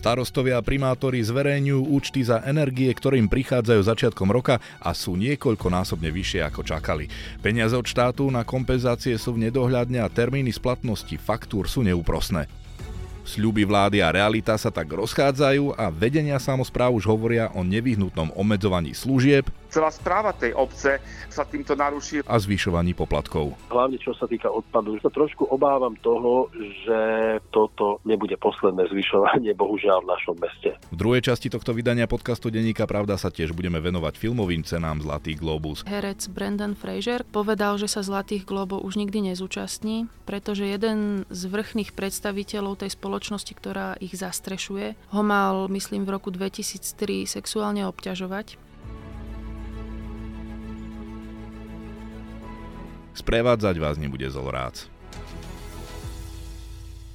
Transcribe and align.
Starostovia 0.00 0.56
a 0.56 0.64
primátori 0.64 1.20
zverejňujú 1.20 1.92
účty 1.92 2.24
za 2.24 2.40
energie, 2.48 2.88
ktorým 2.88 3.28
prichádzajú 3.28 3.84
začiatkom 3.84 4.32
roka 4.32 4.56
a 4.80 4.96
sú 4.96 5.12
niekoľkonásobne 5.20 6.08
vyššie 6.08 6.40
ako 6.40 6.64
čakali. 6.64 7.12
Peniaze 7.44 7.76
od 7.76 7.84
štátu 7.84 8.32
na 8.32 8.40
kompenzácie 8.40 9.20
sú 9.20 9.36
v 9.36 9.52
nedohľadne 9.52 10.00
a 10.00 10.08
termíny 10.08 10.56
splatnosti 10.56 11.20
faktúr 11.20 11.68
sú 11.68 11.84
neúprosné. 11.84 12.48
Sľuby 13.28 13.68
vlády 13.68 14.00
a 14.00 14.08
realita 14.08 14.56
sa 14.56 14.72
tak 14.72 14.88
rozchádzajú 14.88 15.76
a 15.76 15.92
vedenia 15.92 16.40
samozpráv 16.40 16.96
už 16.96 17.04
hovoria 17.04 17.52
o 17.52 17.60
nevyhnutnom 17.60 18.32
obmedzovaní 18.32 18.96
služieb, 18.96 19.52
celá 19.70 19.88
správa 19.94 20.34
tej 20.34 20.52
obce 20.58 20.98
sa 21.30 21.46
týmto 21.46 21.78
naruší. 21.78 22.26
A 22.26 22.36
zvyšovaní 22.36 22.92
poplatkov. 22.92 23.54
Hlavne 23.70 23.96
čo 24.02 24.12
sa 24.18 24.26
týka 24.26 24.50
odpadu, 24.50 24.98
sa 24.98 25.08
trošku 25.08 25.46
obávam 25.46 25.94
toho, 26.02 26.50
že 26.84 27.00
toto 27.54 28.02
nebude 28.02 28.34
posledné 28.36 28.90
zvyšovanie, 28.90 29.54
bohužiaľ, 29.54 30.02
v 30.02 30.10
našom 30.10 30.36
meste. 30.42 30.74
V 30.90 30.96
druhej 30.98 31.22
časti 31.22 31.46
tohto 31.48 31.70
vydania 31.70 32.10
podcastu 32.10 32.50
Denníka 32.50 32.90
Pravda 32.90 33.14
sa 33.14 33.30
tiež 33.30 33.54
budeme 33.54 33.78
venovať 33.78 34.18
filmovým 34.18 34.66
cenám 34.66 34.98
Zlatý 34.98 35.38
Globus. 35.38 35.86
Herec 35.86 36.26
Brendan 36.34 36.74
Fraser 36.74 37.22
povedal, 37.22 37.78
že 37.78 37.86
sa 37.86 38.02
Zlatých 38.02 38.42
Globov 38.42 38.82
už 38.82 38.98
nikdy 38.98 39.32
nezúčastní, 39.32 40.10
pretože 40.26 40.66
jeden 40.66 41.22
z 41.30 41.42
vrchných 41.46 41.94
predstaviteľov 41.94 42.82
tej 42.82 42.90
spoločnosti, 42.98 43.52
ktorá 43.54 43.94
ich 44.02 44.18
zastrešuje, 44.18 44.98
ho 45.14 45.22
mal, 45.22 45.70
myslím, 45.70 46.02
v 46.02 46.18
roku 46.18 46.34
2003 46.34 47.28
sexuálne 47.28 47.86
obťažovať 47.86 48.69
Sprevádzať 53.14 53.76
vás 53.78 53.96
nebude 53.98 54.26
Zolrác. 54.30 54.90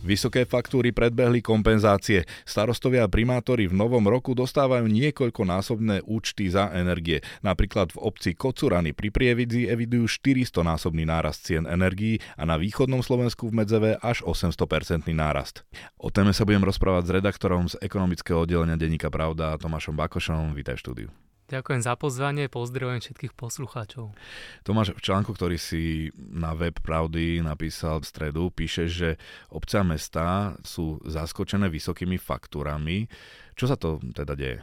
Vysoké 0.05 0.45
faktúry 0.45 0.93
predbehli 0.93 1.41
kompenzácie. 1.41 2.29
Starostovia 2.45 3.09
a 3.09 3.11
primátori 3.11 3.65
v 3.65 3.73
novom 3.73 4.05
roku 4.05 4.37
dostávajú 4.37 4.85
niekoľkonásobné 4.85 6.05
účty 6.05 6.45
za 6.45 6.69
energie. 6.77 7.25
Napríklad 7.41 7.89
v 7.89 8.13
obci 8.13 8.37
Kocurany 8.37 8.93
pri 8.93 9.09
Prievidzi 9.09 9.65
evidujú 9.65 10.05
400-násobný 10.05 11.09
nárast 11.09 11.49
cien 11.49 11.65
energií 11.65 12.21
a 12.37 12.45
na 12.45 12.53
východnom 12.61 13.01
Slovensku 13.01 13.49
v 13.49 13.65
Medzeve 13.65 13.97
až 13.97 14.21
800-percentný 14.29 15.17
nárast. 15.17 15.65
O 15.97 16.13
téme 16.13 16.37
sa 16.37 16.45
budem 16.45 16.61
rozprávať 16.61 17.09
s 17.09 17.13
redaktorom 17.17 17.65
z 17.65 17.81
ekonomického 17.81 18.45
oddelenia 18.45 18.77
Denníka 18.77 19.09
Pravda 19.09 19.57
Tomášom 19.57 19.97
Bakošom. 19.97 20.53
Vítaj 20.53 20.77
štúdiu. 20.85 21.09
Ďakujem 21.45 21.81
za 21.85 21.93
pozvanie, 21.93 22.49
pozdravujem 22.49 23.05
všetkých 23.05 23.37
poslucháčov. 23.37 24.17
Tomáš, 24.65 24.97
v 24.97 25.01
článku, 25.05 25.29
ktorý 25.29 25.61
si 25.61 26.09
na 26.17 26.57
web 26.57 26.73
Pravdy 26.81 27.45
napísal 27.45 28.01
v 28.01 28.09
stredu, 28.09 28.49
píše, 28.49 28.89
že 28.89 29.21
obce 29.53 29.77
a 29.77 29.85
mesta 29.85 30.57
sú 30.65 30.97
zaskočené 31.05 31.69
vysokými 31.69 32.17
faktúrami. 32.17 33.05
Čo 33.53 33.69
sa 33.69 33.77
to 33.77 34.01
teda 34.01 34.33
deje? 34.33 34.57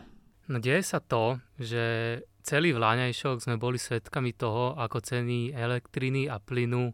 No 0.50 0.58
deje 0.58 0.82
sa 0.82 0.98
to, 0.98 1.38
že 1.54 2.18
celý 2.42 2.74
vláňajšok 2.74 3.46
sme 3.46 3.62
boli 3.62 3.78
svedkami 3.78 4.34
toho, 4.34 4.74
ako 4.74 4.98
ceny 4.98 5.54
elektriny 5.54 6.26
a 6.26 6.42
plynu 6.42 6.90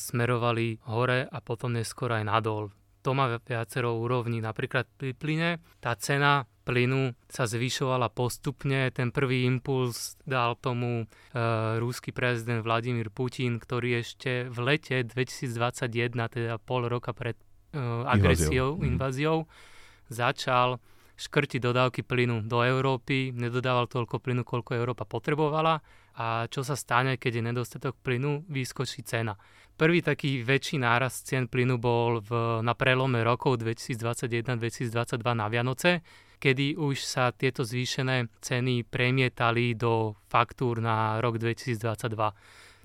smerovali 0.00 0.80
hore 0.88 1.28
a 1.28 1.38
potom 1.44 1.76
neskôr 1.76 2.08
aj 2.16 2.24
nadol. 2.24 2.72
To 3.04 3.12
má 3.12 3.36
viacero 3.36 4.00
úrovní. 4.00 4.40
Napríklad 4.40 4.88
pri 4.96 5.12
plyne 5.12 5.50
tá 5.78 5.92
cena 5.94 6.48
plynu 6.66 7.14
sa 7.30 7.46
zvyšovala 7.46 8.10
postupne. 8.10 8.90
Ten 8.90 9.14
prvý 9.14 9.46
impuls 9.46 10.18
dal 10.26 10.58
tomu 10.58 11.06
e, 11.06 11.38
rúsky 11.78 12.10
prezident 12.10 12.66
Vladimír 12.66 13.14
Putin, 13.14 13.62
ktorý 13.62 14.02
ešte 14.02 14.50
v 14.50 14.58
lete 14.74 15.06
2021, 15.06 15.86
teda 16.26 16.58
pol 16.58 16.90
roka 16.90 17.14
pred 17.14 17.38
e, 17.70 17.78
agresiou, 18.10 18.74
mhm. 18.74 18.82
inváziou, 18.82 19.46
začal 20.10 20.82
škrtiť 21.16 21.62
dodávky 21.62 22.04
plynu 22.04 22.44
do 22.44 22.60
Európy, 22.60 23.32
nedodával 23.32 23.88
toľko 23.88 24.20
plynu, 24.20 24.44
koľko 24.44 24.76
Európa 24.76 25.08
potrebovala 25.08 25.80
a 26.20 26.44
čo 26.52 26.60
sa 26.60 26.76
stane, 26.76 27.16
keď 27.16 27.40
je 27.40 27.42
nedostatok 27.46 27.94
plynu, 28.04 28.44
vyskočí 28.52 29.00
cena. 29.00 29.32
Prvý 29.76 30.00
taký 30.00 30.40
väčší 30.40 30.80
nárast 30.80 31.28
cien 31.28 31.52
plynu 31.52 31.76
bol 31.76 32.24
v, 32.24 32.60
na 32.64 32.72
prelome 32.72 33.20
rokov 33.20 33.60
2021-2022 33.60 35.20
na 35.36 35.46
Vianoce, 35.52 36.00
kedy 36.36 36.76
už 36.76 37.02
sa 37.02 37.32
tieto 37.32 37.64
zvýšené 37.64 38.28
ceny 38.40 38.84
premietali 38.86 39.72
do 39.74 40.14
faktúr 40.28 40.80
na 40.84 41.18
rok 41.20 41.40
2022. 41.40 42.12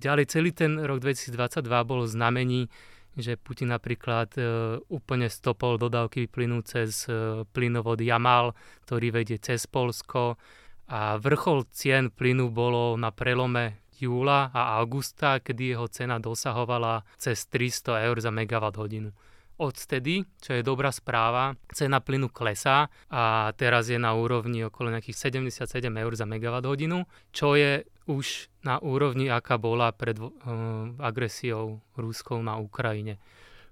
Ďalej 0.01 0.25
celý 0.31 0.51
ten 0.55 0.81
rok 0.81 1.03
2022 1.03 1.61
bol 1.85 2.09
znamení, 2.09 2.65
že 3.13 3.35
Putin 3.37 3.75
napríklad 3.75 4.33
e, 4.39 4.41
úplne 4.87 5.27
stopol 5.27 5.75
dodávky 5.77 6.31
plynu 6.31 6.63
cez 6.63 7.05
e, 7.05 7.43
plynovod 7.51 7.99
Jamal, 7.99 8.55
ktorý 8.87 9.21
vedie 9.21 9.37
cez 9.37 9.67
Polsko 9.67 10.39
a 10.87 11.19
vrchol 11.19 11.67
cien 11.69 12.09
plynu 12.09 12.49
bolo 12.49 12.95
na 12.95 13.11
prelome 13.11 13.83
júla 14.01 14.49
a 14.49 14.81
augusta, 14.81 15.37
kedy 15.43 15.77
jeho 15.77 15.85
cena 15.91 16.17
dosahovala 16.17 17.05
cez 17.21 17.45
300 17.45 18.07
eur 18.09 18.17
za 18.17 18.31
megawatt 18.33 18.79
hodinu 18.79 19.13
odtedy, 19.61 20.25
čo 20.41 20.57
je 20.57 20.65
dobrá 20.65 20.89
správa, 20.89 21.53
cena 21.69 22.01
plynu 22.01 22.33
klesá 22.33 22.89
a 23.13 23.53
teraz 23.53 23.93
je 23.93 24.01
na 24.01 24.17
úrovni 24.17 24.65
okolo 24.65 24.89
nejakých 24.89 25.29
77 25.29 25.85
eur 25.85 26.11
za 26.17 26.25
megawatt 26.25 26.65
hodinu, 26.65 27.05
čo 27.29 27.53
je 27.53 27.85
už 28.09 28.49
na 28.65 28.81
úrovni, 28.81 29.29
aká 29.29 29.61
bola 29.61 29.93
pred 29.93 30.17
uh, 30.17 30.33
agresiou 30.97 31.85
Ruskou 31.93 32.41
na 32.41 32.57
Ukrajine. 32.57 33.21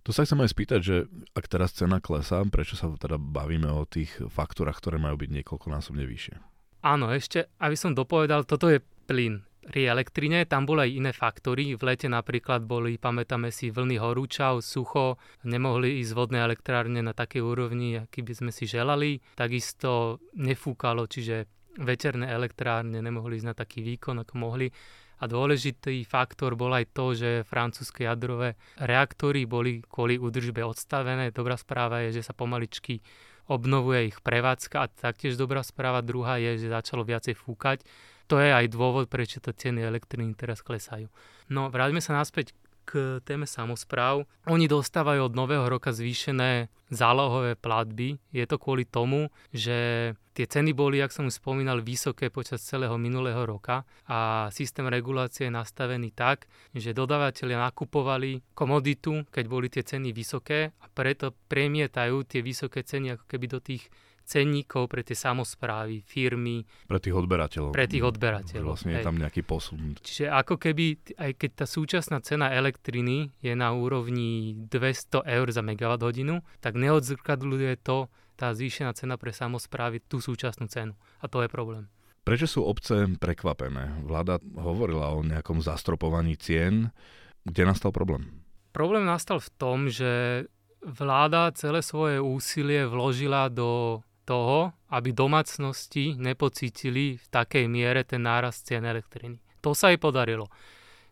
Tu 0.06 0.16
sa 0.16 0.24
chcem 0.24 0.40
aj 0.40 0.54
spýtať, 0.54 0.80
že 0.80 0.96
ak 1.36 1.46
teraz 1.50 1.76
cena 1.76 2.00
klesá, 2.00 2.40
prečo 2.48 2.78
sa 2.78 2.88
teda 2.94 3.20
bavíme 3.20 3.68
o 3.68 3.84
tých 3.84 4.14
faktúrach, 4.32 4.80
ktoré 4.80 4.96
majú 5.02 5.20
byť 5.20 5.30
niekoľkonásobne 5.42 6.06
vyššie? 6.08 6.36
Áno, 6.80 7.12
ešte, 7.12 7.52
aby 7.60 7.76
som 7.76 7.92
dopovedal, 7.92 8.48
toto 8.48 8.72
je 8.72 8.80
plyn 8.80 9.44
pri 9.70 9.86
elektrine 9.86 10.50
tam 10.50 10.66
boli 10.66 10.90
aj 10.90 10.92
iné 10.98 11.12
faktory. 11.14 11.78
V 11.78 11.86
lete 11.86 12.10
napríklad 12.10 12.66
boli, 12.66 12.98
pamätáme 12.98 13.54
si, 13.54 13.70
vlny 13.70 14.02
horúčav, 14.02 14.66
sucho, 14.66 15.22
nemohli 15.46 16.02
ísť 16.02 16.18
vodné 16.18 16.42
elektrárne 16.42 17.06
na 17.06 17.14
takej 17.14 17.46
úrovni, 17.46 18.02
aký 18.02 18.26
by 18.26 18.34
sme 18.34 18.50
si 18.50 18.66
želali. 18.66 19.22
Takisto 19.38 20.26
nefúkalo, 20.34 21.06
čiže 21.06 21.46
veterné 21.78 22.34
elektrárne 22.34 22.98
nemohli 22.98 23.38
ísť 23.38 23.46
na 23.46 23.54
taký 23.54 23.86
výkon, 23.86 24.26
ako 24.26 24.34
mohli. 24.42 24.74
A 25.22 25.30
dôležitý 25.30 26.02
faktor 26.02 26.58
bol 26.58 26.74
aj 26.74 26.90
to, 26.90 27.14
že 27.14 27.46
francúzske 27.46 28.10
jadrové 28.10 28.58
reaktory 28.82 29.46
boli 29.46 29.86
kvôli 29.86 30.18
údržbe 30.18 30.66
odstavené. 30.66 31.30
Dobrá 31.30 31.54
správa 31.60 32.02
je, 32.10 32.18
že 32.18 32.26
sa 32.26 32.34
pomaličky 32.34 33.06
obnovuje 33.50 34.14
ich 34.14 34.18
prevádzka 34.22 34.78
a 34.82 34.90
taktiež 34.90 35.38
dobrá 35.38 35.62
správa 35.62 36.02
druhá 36.02 36.42
je, 36.42 36.66
že 36.66 36.74
začalo 36.74 37.06
viacej 37.06 37.38
fúkať 37.38 37.86
to 38.30 38.38
je 38.38 38.54
aj 38.54 38.70
dôvod, 38.70 39.10
prečo 39.10 39.42
to 39.42 39.50
ceny 39.50 39.82
elektriny 39.82 40.38
teraz 40.38 40.62
klesajú. 40.62 41.10
No, 41.50 41.74
vráťme 41.74 41.98
sa 41.98 42.14
naspäť 42.14 42.54
k 42.90 43.22
téme 43.22 43.46
samozpráv. 43.46 44.26
Oni 44.50 44.66
dostávajú 44.66 45.30
od 45.30 45.38
nového 45.38 45.66
roka 45.70 45.94
zvýšené 45.94 46.74
zálohové 46.90 47.54
platby. 47.54 48.18
Je 48.34 48.46
to 48.50 48.58
kvôli 48.58 48.82
tomu, 48.90 49.30
že 49.54 50.14
tie 50.34 50.50
ceny 50.50 50.74
boli, 50.74 50.98
ak 50.98 51.14
som 51.14 51.30
už 51.30 51.38
spomínal, 51.38 51.86
vysoké 51.86 52.34
počas 52.34 52.66
celého 52.66 52.98
minulého 52.98 53.46
roka 53.46 53.86
a 54.10 54.50
systém 54.50 54.90
regulácie 54.90 55.50
je 55.50 55.54
nastavený 55.54 56.10
tak, 56.18 56.50
že 56.74 56.98
dodávateľia 56.98 57.62
nakupovali 57.70 58.42
komoditu, 58.58 59.22
keď 59.30 59.46
boli 59.46 59.70
tie 59.70 59.86
ceny 59.86 60.10
vysoké 60.10 60.74
a 60.82 60.90
preto 60.90 61.30
premietajú 61.46 62.26
tie 62.26 62.42
vysoké 62.42 62.82
ceny 62.82 63.14
ako 63.14 63.26
keby 63.30 63.46
do 63.54 63.62
tých 63.62 63.86
cenníkov 64.30 64.94
pre 64.94 65.02
tie 65.02 65.18
samozprávy, 65.18 66.06
firmy. 66.06 66.62
Pre 66.86 67.02
tých 67.02 67.18
odberateľov. 67.18 67.74
Pre 67.74 67.90
tých 67.90 68.06
odberateľov. 68.06 68.78
Vlastne 68.78 68.94
je 68.94 69.02
tam 69.02 69.18
nejaký 69.18 69.42
posun. 69.42 69.98
Čiže 69.98 70.30
ako 70.30 70.62
keby, 70.62 71.18
aj 71.18 71.32
keď 71.34 71.52
tá 71.58 71.66
súčasná 71.66 72.22
cena 72.22 72.54
elektriny 72.54 73.34
je 73.42 73.58
na 73.58 73.74
úrovni 73.74 74.54
200 74.70 75.26
eur 75.26 75.48
za 75.50 75.66
megawatt 75.66 76.06
hodinu, 76.06 76.46
tak 76.62 76.78
neodzrkadľuje 76.78 77.82
to, 77.82 78.06
tá 78.38 78.54
zvýšená 78.54 78.94
cena 78.96 79.18
pre 79.18 79.34
samozprávy, 79.34 80.00
tú 80.06 80.22
súčasnú 80.24 80.70
cenu. 80.70 80.94
A 81.20 81.28
to 81.28 81.44
je 81.44 81.50
problém. 81.50 81.90
Prečo 82.24 82.46
sú 82.46 82.62
obce 82.62 83.10
prekvapené? 83.18 84.06
Vláda 84.06 84.38
hovorila 84.56 85.12
o 85.18 85.26
nejakom 85.26 85.66
zastropovaní 85.66 86.38
cien. 86.38 86.94
Kde 87.42 87.66
nastal 87.66 87.90
problém? 87.90 88.30
Problém 88.70 89.02
nastal 89.02 89.42
v 89.42 89.50
tom, 89.58 89.90
že 89.90 90.46
vláda 90.86 91.52
celé 91.58 91.82
svoje 91.84 92.22
úsilie 92.22 92.88
vložila 92.88 93.50
do 93.50 94.00
toho, 94.30 94.78
aby 94.94 95.10
domácnosti 95.10 96.14
nepocítili 96.14 97.18
v 97.18 97.26
takej 97.34 97.66
miere 97.66 98.06
ten 98.06 98.22
nárast 98.22 98.70
cien 98.70 98.86
elektriny. 98.86 99.42
To 99.66 99.74
sa 99.74 99.90
jej 99.90 99.98
podarilo. 99.98 100.46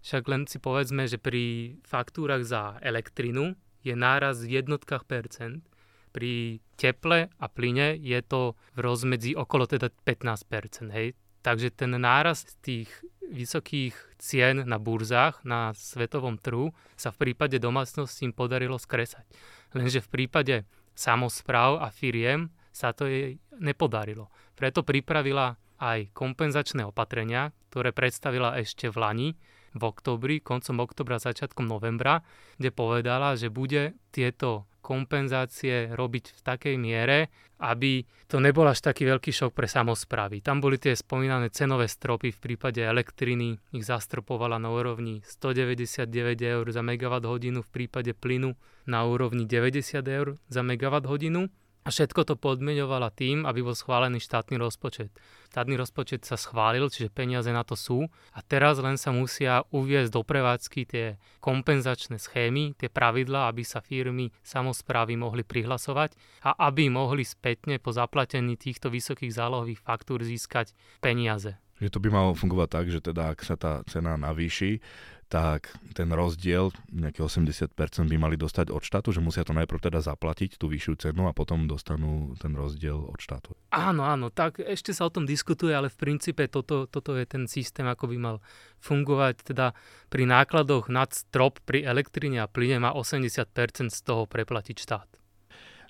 Však 0.06 0.24
len 0.30 0.46
si 0.46 0.62
povedzme, 0.62 1.10
že 1.10 1.18
pri 1.18 1.76
faktúrach 1.82 2.46
za 2.46 2.78
elektrinu 2.86 3.58
je 3.82 3.98
náraz 3.98 4.46
v 4.46 4.62
jednotkách 4.62 5.10
percent, 5.10 5.66
pri 6.14 6.64
teple 6.78 7.30
a 7.30 7.46
plyne 7.46 7.98
je 7.98 8.18
to 8.26 8.58
v 8.74 8.80
rozmedzi 8.82 9.38
okolo 9.38 9.70
teda 9.70 9.94
15%. 10.06 10.90
Hej. 10.94 11.14
Takže 11.46 11.70
ten 11.74 11.94
nárast 11.98 12.58
tých 12.66 12.90
vysokých 13.28 13.94
cien 14.18 14.66
na 14.66 14.80
burzách, 14.82 15.44
na 15.44 15.76
svetovom 15.76 16.40
trhu 16.40 16.74
sa 16.96 17.14
v 17.14 17.30
prípade 17.30 17.62
domácnosti 17.62 18.26
im 18.26 18.34
podarilo 18.34 18.82
skresať. 18.82 19.28
Lenže 19.76 20.02
v 20.02 20.10
prípade 20.10 20.56
samozpráv 20.98 21.84
a 21.84 21.94
firiem 21.94 22.50
sa 22.78 22.94
to 22.94 23.10
jej 23.10 23.42
nepodarilo. 23.58 24.30
Preto 24.54 24.86
pripravila 24.86 25.58
aj 25.82 26.14
kompenzačné 26.14 26.86
opatrenia, 26.86 27.50
ktoré 27.74 27.90
predstavila 27.90 28.54
ešte 28.62 28.94
v 28.94 28.98
Lani, 29.02 29.30
v 29.78 29.82
oktobri, 29.82 30.42
koncom 30.42 30.82
oktobra, 30.82 31.22
začiatkom 31.22 31.66
novembra, 31.66 32.22
kde 32.58 32.70
povedala, 32.74 33.38
že 33.38 33.54
bude 33.54 33.98
tieto 34.10 34.66
kompenzácie 34.82 35.92
robiť 35.92 36.26
v 36.32 36.40
takej 36.42 36.76
miere, 36.80 37.28
aby 37.60 38.08
to 38.32 38.40
nebol 38.40 38.64
až 38.64 38.80
taký 38.80 39.04
veľký 39.04 39.36
šok 39.36 39.52
pre 39.52 39.68
samozprávy. 39.68 40.40
Tam 40.40 40.64
boli 40.64 40.80
tie 40.80 40.96
spomínané 40.96 41.52
cenové 41.52 41.92
stropy 41.92 42.32
v 42.32 42.40
prípade 42.40 42.80
elektriny, 42.80 43.60
ich 43.76 43.84
zastropovala 43.84 44.56
na 44.56 44.72
úrovni 44.72 45.20
199 45.28 46.08
eur 46.40 46.66
za 46.72 46.80
megawatt 46.80 47.28
hodinu, 47.28 47.60
v 47.68 47.70
prípade 47.70 48.16
plynu 48.16 48.56
na 48.88 49.04
úrovni 49.04 49.44
90 49.44 50.00
eur 50.08 50.40
za 50.48 50.64
megawatt 50.64 51.04
hodinu 51.04 51.52
a 51.88 51.90
všetko 51.90 52.28
to 52.28 52.36
podmienovala 52.36 53.16
tým, 53.16 53.48
aby 53.48 53.64
bol 53.64 53.72
schválený 53.72 54.20
štátny 54.20 54.60
rozpočet. 54.60 55.08
Štátny 55.56 55.80
rozpočet 55.80 56.28
sa 56.28 56.36
schválil, 56.36 56.92
čiže 56.92 57.08
peniaze 57.08 57.48
na 57.48 57.64
to 57.64 57.80
sú 57.80 58.12
a 58.36 58.44
teraz 58.44 58.84
len 58.84 59.00
sa 59.00 59.16
musia 59.16 59.64
uviezť 59.72 60.12
do 60.12 60.22
prevádzky 60.28 60.82
tie 60.84 61.16
kompenzačné 61.40 62.20
schémy, 62.20 62.76
tie 62.76 62.92
pravidlá, 62.92 63.48
aby 63.48 63.64
sa 63.64 63.80
firmy, 63.80 64.36
samozprávy 64.44 65.16
mohli 65.16 65.48
prihlasovať 65.48 66.44
a 66.44 66.60
aby 66.68 66.92
mohli 66.92 67.24
spätne 67.24 67.80
po 67.80 67.96
zaplatení 67.96 68.60
týchto 68.60 68.92
vysokých 68.92 69.32
zálohových 69.32 69.80
faktúr 69.80 70.28
získať 70.28 70.76
peniaze. 71.00 71.56
Že 71.78 71.94
to 71.94 72.00
by 72.02 72.10
malo 72.10 72.32
fungovať 72.34 72.70
tak, 72.74 72.86
že 72.90 73.00
teda 73.06 73.38
ak 73.38 73.40
sa 73.46 73.54
tá 73.54 73.86
cena 73.86 74.18
navýši, 74.18 74.82
tak 75.28 75.76
ten 75.92 76.08
rozdiel, 76.08 76.72
nejaké 76.88 77.20
80% 77.20 77.76
by 78.08 78.16
mali 78.16 78.40
dostať 78.40 78.72
od 78.72 78.80
štátu, 78.80 79.12
že 79.12 79.20
musia 79.20 79.44
to 79.44 79.52
najprv 79.52 79.92
teda 79.92 80.00
zaplatiť, 80.00 80.56
tú 80.56 80.72
vyššiu 80.72 80.96
cenu 81.04 81.28
a 81.28 81.36
potom 81.36 81.68
dostanú 81.68 82.32
ten 82.40 82.56
rozdiel 82.56 82.96
od 82.96 83.20
štátu. 83.20 83.52
Áno, 83.76 84.08
áno, 84.08 84.32
tak 84.32 84.64
ešte 84.64 84.96
sa 84.96 85.04
o 85.04 85.12
tom 85.12 85.28
diskutuje, 85.28 85.76
ale 85.76 85.92
v 85.92 86.00
princípe 86.00 86.48
toto, 86.48 86.88
toto 86.88 87.12
je 87.20 87.28
ten 87.28 87.44
systém, 87.52 87.84
ako 87.84 88.08
by 88.08 88.18
mal 88.18 88.36
fungovať. 88.80 89.36
Teda 89.44 89.76
pri 90.08 90.24
nákladoch 90.24 90.88
nad 90.88 91.12
strop 91.12 91.60
pri 91.68 91.84
elektrine 91.84 92.40
a 92.40 92.48
plyne 92.48 92.80
má 92.80 92.96
80% 92.96 93.92
z 93.92 94.00
toho 94.08 94.24
preplatiť 94.32 94.80
štát. 94.80 95.10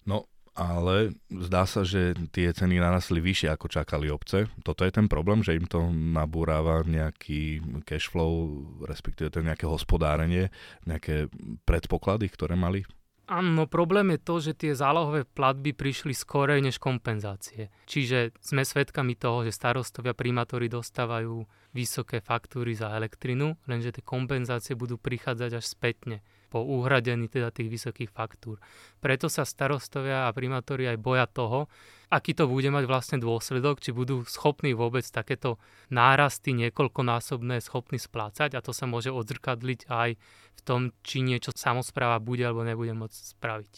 No, 0.10 0.26
ale 0.58 1.14
zdá 1.30 1.70
sa, 1.70 1.86
že 1.86 2.18
tie 2.34 2.50
ceny 2.50 2.82
narastli 2.82 3.22
vyššie, 3.22 3.54
ako 3.54 3.70
čakali 3.70 4.10
obce. 4.10 4.50
Toto 4.66 4.82
je 4.82 4.90
ten 4.90 5.06
problém, 5.06 5.46
že 5.46 5.54
im 5.54 5.70
to 5.70 5.94
nabúráva 5.94 6.82
nejaký 6.82 7.62
cash 7.86 8.10
flow, 8.10 8.66
respektíve 8.82 9.30
to 9.30 9.46
nejaké 9.46 9.70
hospodárenie, 9.70 10.50
nejaké 10.90 11.30
predpoklady, 11.70 12.26
ktoré 12.34 12.58
mali? 12.58 12.82
Áno, 13.28 13.68
problém 13.68 14.16
je 14.16 14.20
to, 14.24 14.36
že 14.40 14.54
tie 14.56 14.72
zálohové 14.72 15.28
platby 15.28 15.76
prišli 15.76 16.16
skorej 16.16 16.64
než 16.64 16.80
kompenzácie. 16.80 17.68
Čiže 17.84 18.32
sme 18.40 18.64
svedkami 18.64 19.20
toho, 19.20 19.44
že 19.44 19.52
starostovia 19.52 20.16
primátori 20.16 20.72
dostávajú 20.72 21.44
vysoké 21.76 22.24
faktúry 22.24 22.72
za 22.72 22.96
elektrinu, 22.96 23.60
lenže 23.68 24.00
tie 24.00 24.04
kompenzácie 24.08 24.80
budú 24.80 24.96
prichádzať 24.96 25.52
až 25.60 25.66
spätne 25.68 26.24
po 26.48 26.64
uhradení 26.64 27.28
teda 27.28 27.52
tých 27.52 27.68
vysokých 27.68 28.10
faktúr. 28.10 28.58
Preto 29.04 29.28
sa 29.28 29.44
starostovia 29.44 30.26
a 30.26 30.34
primátori 30.34 30.88
aj 30.88 30.98
boja 30.98 31.28
toho, 31.28 31.68
aký 32.08 32.32
to 32.32 32.48
bude 32.48 32.72
mať 32.72 32.88
vlastne 32.88 33.18
dôsledok, 33.20 33.84
či 33.84 33.92
budú 33.92 34.24
schopní 34.24 34.72
vôbec 34.72 35.04
takéto 35.04 35.60
nárasty 35.92 36.56
niekoľkonásobné 36.56 37.60
schopní 37.60 38.00
splácať 38.00 38.56
a 38.56 38.64
to 38.64 38.72
sa 38.72 38.88
môže 38.88 39.12
odzrkadliť 39.12 39.92
aj 39.92 40.10
v 40.58 40.62
tom, 40.64 40.96
či 41.04 41.22
niečo 41.22 41.52
samozpráva 41.52 42.24
bude 42.24 42.48
alebo 42.48 42.64
nebude 42.64 42.96
môcť 42.96 43.20
spraviť. 43.38 43.74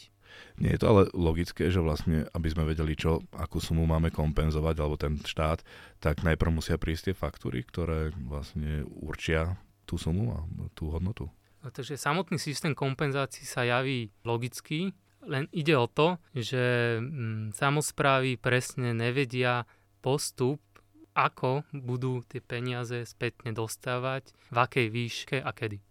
Nie 0.62 0.76
je 0.76 0.82
to 0.86 0.88
ale 0.92 1.02
logické, 1.18 1.74
že 1.74 1.82
vlastne, 1.82 2.28
aby 2.38 2.48
sme 2.54 2.68
vedeli, 2.68 2.94
čo, 2.94 3.24
akú 3.34 3.58
sumu 3.58 3.90
máme 3.90 4.14
kompenzovať, 4.14 4.76
alebo 4.78 4.96
ten 5.00 5.18
štát, 5.18 5.66
tak 5.98 6.22
najprv 6.22 6.62
musia 6.62 6.78
prísť 6.78 7.12
tie 7.12 7.16
faktúry, 7.18 7.66
ktoré 7.66 8.14
vlastne 8.14 8.86
určia 8.86 9.58
tú 9.90 9.98
sumu 9.98 10.36
a 10.36 10.40
tú 10.78 10.94
hodnotu. 10.94 11.32
Takže 11.60 12.00
samotný 12.00 12.40
systém 12.40 12.72
kompenzácií 12.72 13.44
sa 13.44 13.68
javí 13.68 14.16
logicky, 14.24 14.96
len 15.28 15.52
ide 15.52 15.76
o 15.76 15.92
to, 15.92 16.16
že 16.32 16.98
mm, 17.04 17.52
samozprávy 17.52 18.40
presne 18.40 18.96
nevedia 18.96 19.68
postup, 20.00 20.64
ako 21.12 21.68
budú 21.76 22.24
tie 22.32 22.40
peniaze 22.40 23.04
spätne 23.04 23.52
dostávať, 23.52 24.32
v 24.48 24.58
akej 24.58 24.88
výške 24.88 25.38
a 25.44 25.52
kedy. 25.52 25.84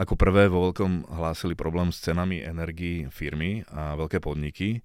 Ako 0.00 0.18
prvé 0.18 0.50
vo 0.50 0.68
veľkom 0.68 1.06
hlásili 1.06 1.54
problém 1.54 1.94
s 1.94 2.02
cenami 2.02 2.42
energií 2.42 3.06
firmy 3.12 3.62
a 3.70 3.94
veľké 3.94 4.18
podniky. 4.18 4.82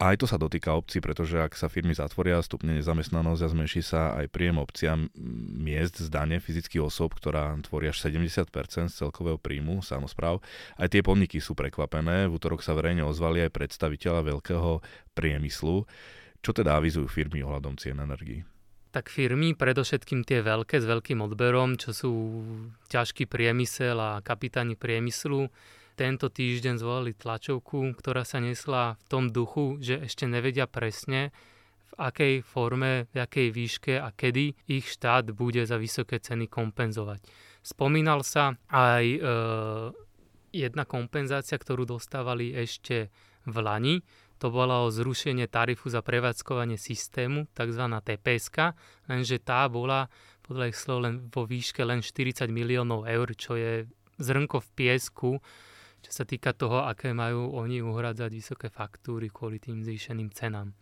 Aj 0.00 0.16
to 0.16 0.24
sa 0.24 0.40
dotýka 0.40 0.72
obcí, 0.72 0.96
pretože 1.04 1.36
ak 1.36 1.52
sa 1.52 1.68
firmy 1.68 1.92
zatvoria, 1.92 2.40
stupne 2.40 2.72
nezamestnanosť 2.80 3.42
a 3.44 3.52
zmenší 3.52 3.84
sa 3.84 4.16
aj 4.16 4.32
príjem 4.32 4.56
obciam 4.56 5.12
miest 5.60 6.00
z 6.00 6.08
dane 6.08 6.40
fyzických 6.40 6.80
osob, 6.80 7.12
ktorá 7.12 7.52
tvorí 7.60 7.92
až 7.92 8.08
70% 8.08 8.48
z 8.88 8.96
celkového 8.96 9.36
príjmu 9.36 9.84
samozpráv. 9.84 10.40
Aj 10.80 10.88
tie 10.88 11.04
podniky 11.04 11.36
sú 11.36 11.52
prekvapené. 11.52 12.32
V 12.32 12.40
útorok 12.40 12.64
sa 12.64 12.72
verejne 12.72 13.04
ozvali 13.04 13.44
aj 13.44 13.52
predstaviteľa 13.52 14.24
veľkého 14.24 14.80
priemyslu. 15.12 15.84
Čo 16.40 16.50
teda 16.56 16.80
avizujú 16.80 17.04
firmy 17.04 17.44
ohľadom 17.44 17.76
cien 17.76 18.00
energií? 18.00 18.40
Tak 18.96 19.12
firmy, 19.12 19.52
predovšetkým 19.52 20.24
tie 20.24 20.40
veľké 20.40 20.80
s 20.80 20.88
veľkým 20.88 21.20
odberom, 21.20 21.76
čo 21.76 21.92
sú 21.92 22.12
ťažký 22.88 23.28
priemysel 23.28 24.00
a 24.00 24.24
kapitáni 24.24 24.80
priemyslu, 24.80 25.52
tento 26.00 26.32
týždeň 26.32 26.80
zvolili 26.80 27.12
tlačovku, 27.12 27.92
ktorá 27.92 28.24
sa 28.24 28.40
nesla 28.40 28.96
v 28.96 29.04
tom 29.12 29.28
duchu, 29.28 29.76
že 29.84 30.00
ešte 30.00 30.24
nevedia 30.24 30.64
presne, 30.64 31.28
v 31.92 31.94
akej 32.00 32.34
forme, 32.40 33.04
v 33.12 33.16
akej 33.20 33.52
výške 33.52 34.00
a 34.00 34.08
kedy 34.08 34.56
ich 34.72 34.88
štát 34.88 35.28
bude 35.36 35.60
za 35.68 35.76
vysoké 35.76 36.16
ceny 36.16 36.48
kompenzovať. 36.48 37.20
Spomínal 37.60 38.24
sa 38.24 38.56
aj 38.72 39.04
e, 39.04 39.18
jedna 40.56 40.88
kompenzácia, 40.88 41.60
ktorú 41.60 41.84
dostávali 41.84 42.56
ešte 42.56 43.12
v 43.44 43.56
Lani. 43.60 44.00
To 44.40 44.48
bolo 44.48 44.88
o 44.88 44.94
zrušenie 44.94 45.52
tarifu 45.52 45.92
za 45.92 46.00
prevádzkovanie 46.00 46.80
systému, 46.80 47.44
tzv. 47.52 47.84
TPS, 48.00 48.48
lenže 49.04 49.36
tá 49.44 49.68
bola 49.68 50.08
podľa 50.48 50.72
ich 50.72 50.80
slov 50.80 51.04
len 51.04 51.28
vo 51.28 51.44
výške 51.44 51.84
len 51.84 52.00
40 52.00 52.48
miliónov 52.48 53.04
eur, 53.04 53.28
čo 53.36 53.60
je 53.60 53.84
zrnko 54.16 54.64
v 54.64 54.68
piesku 54.72 55.30
čo 56.00 56.12
sa 56.12 56.24
týka 56.24 56.56
toho, 56.56 56.84
aké 56.88 57.12
majú 57.12 57.52
oni 57.56 57.84
uhradzať 57.84 58.30
vysoké 58.32 58.68
faktúry 58.72 59.28
kvôli 59.28 59.60
tým 59.60 59.84
zvýšeným 59.84 60.32
cenám. 60.32 60.72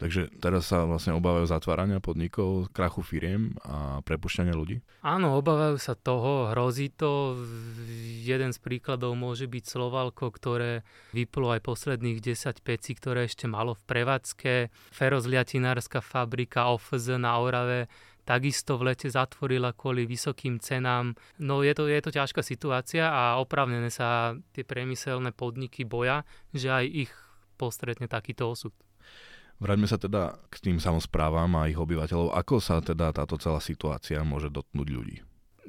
Takže 0.00 0.32
teraz 0.40 0.72
sa 0.72 0.88
vlastne 0.88 1.12
obávajú 1.12 1.44
zatvárania 1.44 2.00
podnikov, 2.00 2.72
krachu 2.72 3.04
firiem 3.04 3.52
a 3.60 4.00
prepušťania 4.00 4.56
ľudí? 4.56 4.80
Áno, 5.04 5.36
obávajú 5.36 5.76
sa 5.76 5.92
toho, 5.92 6.48
hrozí 6.56 6.88
to. 6.88 7.36
Jeden 8.24 8.56
z 8.56 8.58
príkladov 8.64 9.12
môže 9.12 9.44
byť 9.44 9.60
Slovalko, 9.60 10.32
ktoré 10.32 10.88
vyplo 11.12 11.52
aj 11.52 11.60
posledných 11.68 12.16
10 12.16 12.64
pecí, 12.64 12.96
ktoré 12.96 13.28
ešte 13.28 13.44
malo 13.44 13.76
v 13.76 13.82
prevádzke. 13.84 14.52
Ferozliatinárska 14.88 16.00
fabrika 16.00 16.72
OFZ 16.72 17.20
na 17.20 17.36
Orave 17.36 17.92
takisto 18.30 18.78
v 18.78 18.94
lete 18.94 19.10
zatvorila 19.10 19.74
kvôli 19.74 20.06
vysokým 20.06 20.62
cenám. 20.62 21.18
No 21.42 21.66
je 21.66 21.74
to, 21.74 21.90
je 21.90 21.98
to 21.98 22.14
ťažká 22.14 22.46
situácia 22.46 23.10
a 23.10 23.42
opravnené 23.42 23.90
sa 23.90 24.38
tie 24.54 24.62
priemyselné 24.62 25.34
podniky 25.34 25.82
boja, 25.82 26.22
že 26.54 26.70
aj 26.70 26.84
ich 26.86 27.12
postretne 27.58 28.06
takýto 28.06 28.54
osud. 28.54 28.70
Vráťme 29.60 29.90
sa 29.90 29.98
teda 30.00 30.38
k 30.48 30.56
tým 30.62 30.78
samozprávam 30.78 31.50
a 31.58 31.68
ich 31.68 31.76
obyvateľov. 31.76 32.32
Ako 32.32 32.62
sa 32.62 32.78
teda 32.80 33.12
táto 33.12 33.36
celá 33.36 33.58
situácia 33.58 34.22
môže 34.22 34.48
dotknúť 34.48 34.88
ľudí? 34.88 35.16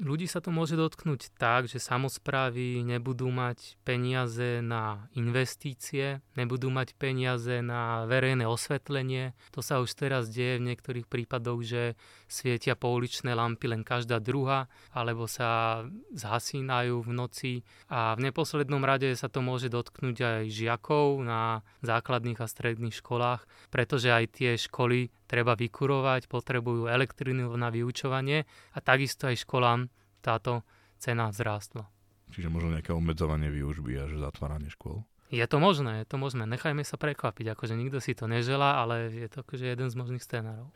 Ľudí 0.00 0.24
sa 0.24 0.40
to 0.40 0.48
môže 0.48 0.78
dotknúť 0.78 1.36
tak, 1.36 1.68
že 1.68 1.76
samozprávy 1.76 2.80
nebudú 2.80 3.28
mať 3.28 3.76
peniaze 3.84 4.64
na 4.64 5.08
investície, 5.12 6.24
nebudú 6.38 6.72
mať 6.72 6.96
peniaze 6.96 7.60
na 7.60 8.08
verejné 8.08 8.48
osvetlenie. 8.48 9.36
To 9.52 9.60
sa 9.60 9.84
už 9.84 9.92
teraz 9.92 10.32
deje 10.32 10.56
v 10.56 10.72
niektorých 10.72 11.06
prípadoch, 11.06 11.60
že 11.60 11.82
svietia 12.30 12.72
pouličné 12.72 13.36
lampy 13.36 13.68
len 13.68 13.84
každá 13.84 14.16
druhá, 14.18 14.72
alebo 14.96 15.28
sa 15.28 15.84
zhasínajú 16.16 17.04
v 17.04 17.10
noci. 17.12 17.52
A 17.92 18.16
v 18.16 18.32
neposlednom 18.32 18.80
rade 18.80 19.12
sa 19.12 19.28
to 19.28 19.44
môže 19.44 19.68
dotknúť 19.68 20.16
aj 20.16 20.42
žiakov 20.48 21.20
na 21.20 21.60
základných 21.84 22.40
a 22.40 22.48
stredných 22.48 22.96
školách, 22.96 23.44
pretože 23.68 24.08
aj 24.08 24.24
tie 24.32 24.50
školy 24.56 25.12
treba 25.28 25.56
vykurovať, 25.56 26.28
potrebujú 26.28 26.92
elektrinu 26.92 27.48
na 27.56 27.72
vyučovanie 27.72 28.44
a 28.76 28.78
takisto 28.84 29.32
aj 29.32 29.40
školám 29.48 29.91
táto 30.22 30.62
cena 31.02 31.28
vzrástla. 31.28 31.90
Čiže 32.32 32.48
možno 32.48 32.72
nejaké 32.72 32.94
obmedzovanie 32.94 33.50
výužby 33.52 33.98
až 33.98 34.16
zatváranie 34.22 34.72
škôl? 34.72 35.04
Je 35.32 35.44
to 35.48 35.58
možné, 35.58 36.04
je 36.04 36.06
to 36.06 36.20
možné. 36.20 36.44
Nechajme 36.44 36.84
sa 36.84 37.00
prekvapiť, 37.00 37.56
akože 37.56 37.74
nikto 37.76 37.98
si 38.04 38.12
to 38.12 38.28
neželá, 38.28 38.84
ale 38.84 39.08
je 39.08 39.28
to 39.32 39.40
akože 39.44 39.64
jeden 39.64 39.88
z 39.88 39.96
možných 39.96 40.24
scénárov. 40.24 40.68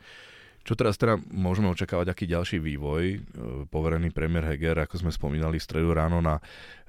Čo 0.67 0.75
teraz 0.75 0.99
teda 0.99 1.15
môžeme 1.31 1.71
očakávať, 1.71 2.11
aký 2.11 2.25
ďalší 2.26 2.59
vývoj? 2.59 3.03
E, 3.07 3.19
poverený 3.71 4.11
premiér 4.11 4.50
Heger, 4.50 4.83
ako 4.83 4.99
sme 4.99 5.15
spomínali 5.15 5.62
v 5.62 5.67
stredu 5.69 5.95
ráno 5.95 6.19
na 6.19 6.43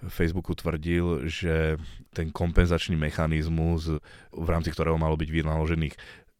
Facebooku 0.10 0.58
tvrdil, 0.58 1.30
že 1.30 1.78
ten 2.10 2.34
kompenzačný 2.34 2.98
mechanizmus, 2.98 4.02
v 4.34 4.48
rámci 4.50 4.74
ktorého 4.74 4.98
malo 4.98 5.14
byť 5.14 5.30
vynaložených 5.30 5.94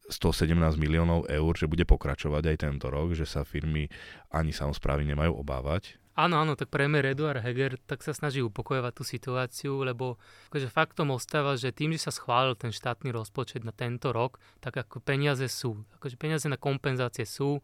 117 0.10 0.50
miliónov 0.82 1.30
eur, 1.30 1.54
že 1.54 1.70
bude 1.70 1.86
pokračovať 1.86 2.56
aj 2.56 2.58
tento 2.58 2.88
rok, 2.90 3.14
že 3.14 3.30
sa 3.30 3.46
firmy 3.46 3.86
ani 4.34 4.50
samozprávy 4.50 5.06
nemajú 5.06 5.38
obávať. 5.38 6.00
Áno, 6.18 6.42
áno, 6.42 6.58
tak 6.58 6.74
premiér 6.74 7.14
Eduard 7.14 7.46
Heger 7.46 7.78
tak 7.86 8.02
sa 8.02 8.10
snaží 8.10 8.42
upokojovať 8.42 8.94
tú 8.98 9.06
situáciu, 9.06 9.86
lebo 9.86 10.18
akože 10.50 10.66
faktom 10.66 11.14
ostáva, 11.14 11.54
že 11.54 11.70
tým, 11.70 11.94
že 11.94 12.10
sa 12.10 12.12
schválil 12.12 12.58
ten 12.58 12.74
štátny 12.74 13.14
rozpočet 13.14 13.62
na 13.62 13.70
tento 13.70 14.10
rok, 14.10 14.42
tak 14.58 14.82
ako 14.82 14.98
peniaze 14.98 15.46
sú. 15.46 15.78
Akože 16.02 16.18
peniaze 16.18 16.50
na 16.50 16.58
kompenzácie 16.58 17.22
sú. 17.22 17.62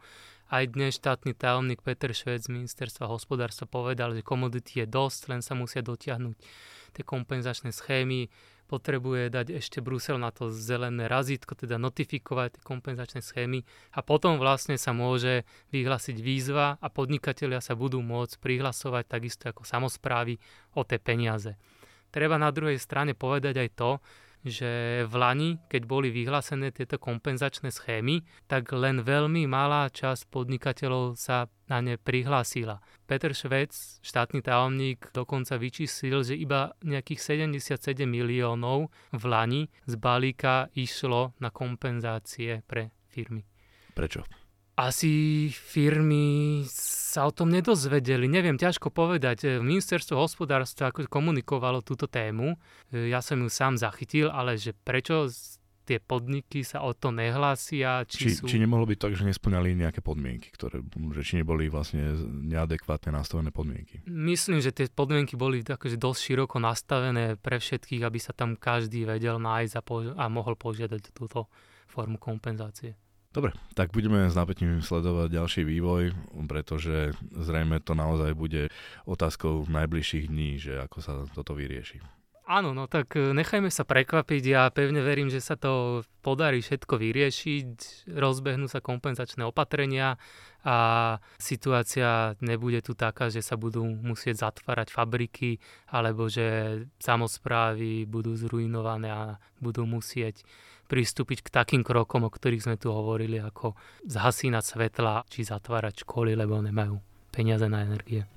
Aj 0.54 0.62
dnes 0.70 0.94
štátny 1.02 1.34
tajomník 1.34 1.82
Peter 1.82 2.14
Švec 2.14 2.46
z 2.46 2.54
ministerstva 2.54 3.10
hospodárstva 3.10 3.66
povedal, 3.66 4.14
že 4.14 4.22
komodity 4.22 4.86
je 4.86 4.86
dosť, 4.86 5.34
len 5.34 5.42
sa 5.42 5.58
musia 5.58 5.82
dotiahnuť 5.82 6.38
tie 6.94 7.02
kompenzačné 7.02 7.74
schémy 7.74 8.30
potrebuje 8.74 9.30
dať 9.30 9.62
ešte 9.62 9.86
Brusel 9.86 10.18
na 10.18 10.34
to 10.34 10.50
zelené 10.50 11.06
razítko, 11.06 11.54
teda 11.54 11.78
notifikovať 11.78 12.58
tie 12.58 12.62
kompenzačné 12.66 13.22
schémy 13.22 13.62
a 13.94 14.02
potom 14.02 14.42
vlastne 14.42 14.82
sa 14.82 14.98
môže 14.98 15.46
vyhlásiť 15.70 16.18
výzva 16.18 16.82
a 16.82 16.88
podnikatelia 16.90 17.62
sa 17.62 17.78
budú 17.78 18.02
môcť 18.02 18.42
prihlasovať 18.42 19.06
takisto 19.06 19.46
ako 19.54 19.62
samozprávy 19.62 20.42
o 20.74 20.82
tie 20.82 20.98
peniaze. 20.98 21.54
Treba 22.10 22.42
na 22.42 22.50
druhej 22.50 22.82
strane 22.82 23.14
povedať 23.14 23.62
aj 23.62 23.70
to, 23.78 23.92
že 24.44 25.04
v 25.08 25.14
Lani, 25.16 25.50
keď 25.72 25.82
boli 25.88 26.12
vyhlásené 26.12 26.76
tieto 26.76 27.00
kompenzačné 27.00 27.72
schémy, 27.72 28.28
tak 28.46 28.70
len 28.76 29.02
veľmi 29.02 29.48
malá 29.48 29.88
časť 29.88 30.28
podnikateľov 30.28 31.16
sa 31.16 31.48
na 31.72 31.80
ne 31.80 31.96
prihlásila. 31.96 32.84
Peter 33.08 33.32
Švec, 33.32 33.72
štátny 34.04 34.44
tajomník, 34.44 35.16
dokonca 35.16 35.56
vyčíslil, 35.56 36.28
že 36.28 36.36
iba 36.36 36.76
nejakých 36.84 37.50
77 37.56 38.04
miliónov 38.04 38.92
v 39.16 39.24
Lani 39.24 39.64
z 39.88 39.94
balíka 39.96 40.68
išlo 40.76 41.32
na 41.40 41.50
kompenzácie 41.50 42.62
pre 42.68 42.92
firmy. 43.08 43.48
Prečo? 43.96 44.43
Asi 44.74 45.48
firmy 45.54 46.66
sa 46.70 47.30
o 47.30 47.32
tom 47.32 47.54
nedozvedeli. 47.54 48.26
Neviem, 48.26 48.58
ťažko 48.58 48.90
povedať. 48.90 49.62
Ministerstvo 49.62 50.18
hospodárstva 50.18 50.90
komunikovalo 50.90 51.86
túto 51.86 52.10
tému. 52.10 52.58
Ja 52.90 53.22
som 53.22 53.38
ju 53.46 53.50
sám 53.54 53.78
zachytil, 53.78 54.34
ale 54.34 54.58
že 54.58 54.74
prečo 54.74 55.30
tie 55.84 56.00
podniky 56.00 56.64
sa 56.64 56.82
o 56.82 56.96
to 56.96 57.12
nehlásia. 57.12 58.08
Či, 58.08 58.18
či, 58.18 58.30
sú... 58.40 58.48
či 58.48 58.58
nemohlo 58.58 58.88
byť 58.88 59.00
tak, 59.04 59.14
že 59.20 59.28
nesplňali 59.28 59.76
nejaké 59.76 60.00
podmienky, 60.00 60.50
ktoré, 60.56 60.80
že 61.12 61.22
či 61.22 61.34
neboli 61.44 61.68
vlastne 61.68 62.16
neadekvátne 62.50 63.12
nastavené 63.12 63.52
podmienky? 63.52 64.00
Myslím, 64.08 64.64
že 64.64 64.72
tie 64.72 64.88
podmienky 64.88 65.36
boli 65.36 65.60
akože 65.62 66.00
dosť 66.00 66.20
široko 66.24 66.58
nastavené 66.64 67.36
pre 67.36 67.60
všetkých, 67.60 68.02
aby 68.02 68.18
sa 68.18 68.32
tam 68.32 68.56
každý 68.56 69.04
vedel 69.06 69.38
nájsť 69.38 69.74
a, 69.76 69.82
po- 69.84 70.16
a 70.16 70.26
mohol 70.32 70.56
požiadať 70.56 71.12
túto 71.12 71.52
formu 71.92 72.18
kompenzácie. 72.18 72.96
Dobre, 73.34 73.50
tak 73.74 73.90
budeme 73.90 74.30
s 74.30 74.38
napätím 74.38 74.86
sledovať 74.86 75.34
ďalší 75.34 75.62
vývoj, 75.66 76.14
pretože 76.46 77.18
zrejme 77.34 77.82
to 77.82 77.98
naozaj 77.98 78.38
bude 78.38 78.70
otázkou 79.10 79.66
najbližších 79.66 80.30
dní, 80.30 80.62
že 80.62 80.78
ako 80.78 80.98
sa 81.02 81.26
toto 81.34 81.58
vyrieši. 81.58 81.98
Áno, 82.44 82.76
no 82.76 82.92
tak 82.92 83.16
e, 83.16 83.32
nechajme 83.32 83.72
sa 83.72 83.88
prekvapiť. 83.88 84.44
Ja 84.44 84.68
pevne 84.68 85.00
verím, 85.00 85.32
že 85.32 85.40
sa 85.40 85.56
to 85.56 86.04
podarí 86.20 86.60
všetko 86.60 87.00
vyriešiť, 87.00 87.68
rozbehnú 88.20 88.68
sa 88.68 88.84
kompenzačné 88.84 89.48
opatrenia 89.48 90.20
a 90.68 90.78
situácia 91.40 92.36
nebude 92.44 92.84
tu 92.84 93.00
taká, 93.00 93.32
že 93.32 93.40
sa 93.40 93.56
budú 93.56 93.88
musieť 93.88 94.44
zatvárať 94.44 94.92
fabriky 94.92 95.64
alebo 95.88 96.28
že 96.28 96.84
samozprávy 97.00 98.04
budú 98.12 98.36
zrujnované 98.36 99.08
a 99.08 99.24
budú 99.64 99.88
musieť 99.88 100.44
pristúpiť 100.94 101.42
k 101.42 101.50
takým 101.50 101.82
krokom, 101.82 102.22
o 102.22 102.30
ktorých 102.30 102.70
sme 102.70 102.76
tu 102.78 102.94
hovorili, 102.94 103.42
ako 103.42 103.74
zhasínať 104.06 104.62
svetla 104.62 105.26
či 105.26 105.42
zatvárať 105.42 106.06
školy, 106.06 106.38
lebo 106.38 106.62
nemajú 106.62 107.02
peniaze 107.34 107.66
na 107.66 107.82
energie. 107.82 108.30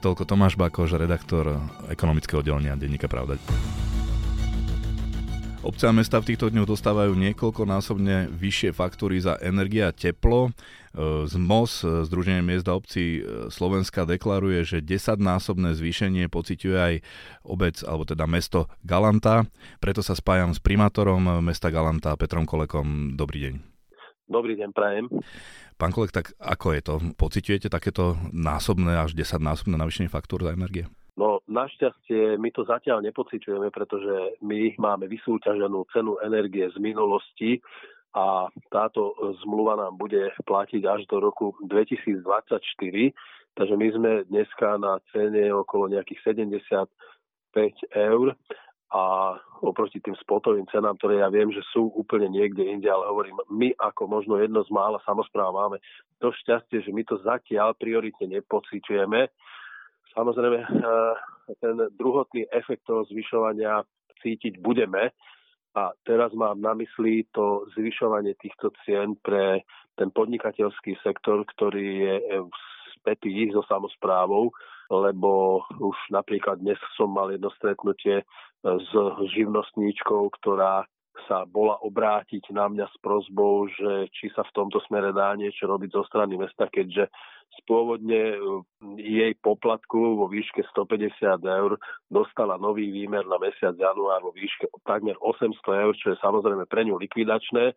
Toľko 0.00 0.24
Tomáš 0.24 0.56
Bakoš, 0.56 0.96
redaktor 0.96 1.60
ekonomického 1.92 2.40
oddelenia 2.40 2.80
Denníka 2.80 3.12
Pravda. 3.12 3.36
Obce 5.66 5.90
a 5.90 5.90
mesta 5.90 6.22
v 6.22 6.30
týchto 6.30 6.46
dňoch 6.46 6.78
dostávajú 6.78 7.18
niekoľkonásobne 7.18 8.30
vyššie 8.38 8.70
faktúry 8.70 9.18
za 9.18 9.34
energia 9.42 9.90
a 9.90 9.96
teplo. 9.96 10.54
Z 11.26 11.34
MOS, 11.34 11.82
Združenie 12.06 12.38
miest 12.38 12.70
a 12.70 12.78
obcí 12.78 13.26
Slovenska, 13.50 14.06
deklaruje, 14.06 14.62
že 14.62 14.78
10-násobné 14.78 15.74
zvýšenie 15.74 16.30
pociťuje 16.30 16.78
aj 16.78 16.94
obec, 17.42 17.82
alebo 17.82 18.06
teda 18.06 18.30
mesto 18.30 18.70
Galanta. 18.86 19.42
Preto 19.82 20.06
sa 20.06 20.14
spájam 20.14 20.54
s 20.54 20.62
primátorom 20.62 21.42
mesta 21.42 21.74
Galanta, 21.74 22.14
Petrom 22.14 22.46
Kolekom. 22.46 23.18
Dobrý 23.18 23.50
deň. 23.50 23.54
Dobrý 24.30 24.54
deň, 24.54 24.70
prajem. 24.70 25.10
Pán 25.74 25.90
Kolek, 25.90 26.14
tak 26.14 26.30
ako 26.38 26.78
je 26.78 26.80
to? 26.86 26.94
Pociťujete 27.18 27.66
takéto 27.74 28.14
násobné, 28.30 29.02
až 29.02 29.18
10-násobné 29.18 29.74
navýšenie 29.74 30.14
faktúr 30.14 30.46
za 30.46 30.54
energie? 30.54 30.86
Našťastie 31.56 32.36
my 32.36 32.52
to 32.52 32.68
zatiaľ 32.68 33.00
nepociťujeme, 33.00 33.72
pretože 33.72 34.36
my 34.44 34.76
máme 34.76 35.08
vysúťaženú 35.08 35.88
cenu 35.88 36.20
energie 36.20 36.68
z 36.68 36.76
minulosti 36.76 37.64
a 38.12 38.52
táto 38.68 39.16
zmluva 39.44 39.80
nám 39.80 39.96
bude 39.96 40.36
platiť 40.44 40.84
až 40.84 41.08
do 41.08 41.16
roku 41.16 41.56
2024. 41.64 42.20
Takže 43.56 43.74
my 43.76 43.86
sme 43.88 44.10
dneska 44.28 44.76
na 44.76 45.00
cene 45.16 45.48
okolo 45.48 45.96
nejakých 45.96 46.36
75 46.36 46.92
eur 47.96 48.36
a 48.92 49.34
oproti 49.64 49.98
tým 49.98 50.14
spotovým 50.20 50.68
cenám, 50.70 50.94
ktoré 51.00 51.24
ja 51.24 51.28
viem, 51.32 51.50
že 51.50 51.64
sú 51.72 51.90
úplne 51.96 52.30
niekde 52.30 52.68
inde, 52.68 52.86
ale 52.86 53.08
hovorím, 53.08 53.40
my 53.48 53.72
ako 53.80 54.06
možno 54.06 54.38
jedno 54.38 54.62
z 54.62 54.70
mála 54.70 55.00
samozpráv 55.02 55.50
máme 55.56 55.80
to 56.20 56.30
šťastie, 56.44 56.84
že 56.84 56.92
my 56.92 57.02
to 57.02 57.18
zatiaľ 57.24 57.72
prioritne 57.74 58.28
nepociťujeme 58.40 59.26
Samozrejme, 60.16 60.58
eh, 60.64 61.14
ten 61.60 61.76
druhotný 61.92 62.48
efekt 62.48 62.88
toho 62.88 63.04
zvyšovania 63.04 63.84
cítiť 64.24 64.58
budeme. 64.64 65.12
A 65.76 65.92
teraz 66.08 66.32
mám 66.32 66.56
na 66.56 66.72
mysli 66.72 67.28
to 67.36 67.68
zvyšovanie 67.76 68.32
týchto 68.40 68.72
cien 68.88 69.12
pre 69.20 69.60
ten 70.00 70.08
podnikateľský 70.08 70.96
sektor, 71.04 71.44
ktorý 71.44 71.88
je 72.00 72.14
spätý 72.96 73.52
so 73.52 73.60
samozprávou, 73.68 74.56
lebo 74.88 75.60
už 75.76 75.96
napríklad 76.08 76.64
dnes 76.64 76.80
som 76.96 77.12
mal 77.12 77.28
jedno 77.28 77.52
stretnutie 77.60 78.24
s 78.64 78.90
živnostníčkou, 79.36 80.32
ktorá 80.40 80.88
sa 81.24 81.48
bola 81.48 81.80
obrátiť 81.80 82.52
na 82.52 82.68
mňa 82.68 82.86
s 82.92 82.96
prozbou, 83.00 83.68
že 83.72 84.08
či 84.12 84.28
sa 84.36 84.44
v 84.44 84.54
tomto 84.56 84.80
smere 84.84 85.16
dá 85.16 85.32
niečo 85.32 85.64
robiť 85.64 85.92
zo 85.92 86.04
strany 86.08 86.36
mesta, 86.36 86.68
keďže 86.68 87.08
spôvodne 87.62 88.36
uh, 88.36 88.62
jej 88.98 89.32
poplatku 89.40 90.18
vo 90.18 90.26
výške 90.30 90.62
150 90.74 91.42
eur 91.42 91.78
dostala 92.10 92.60
nový 92.60 92.90
výmer 92.92 93.26
na 93.26 93.38
mesiac 93.40 93.74
január 93.74 94.22
vo 94.22 94.32
výške 94.32 94.70
takmer 94.84 95.16
800 95.18 95.84
eur, 95.84 95.94
čo 95.96 96.06
je 96.14 96.22
samozrejme 96.22 96.64
pre 96.66 96.86
ňu 96.86 96.98
likvidačné. 97.00 97.74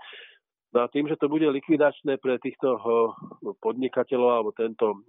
No 0.70 0.86
a 0.86 0.92
tým, 0.92 1.10
že 1.10 1.18
to 1.18 1.26
bude 1.26 1.50
likvidačné 1.50 2.22
pre 2.22 2.38
týchto 2.42 2.78
uh, 2.78 3.14
podnikateľov 3.64 4.30
alebo 4.30 4.52
tento 4.54 4.88
uh, 4.94 5.00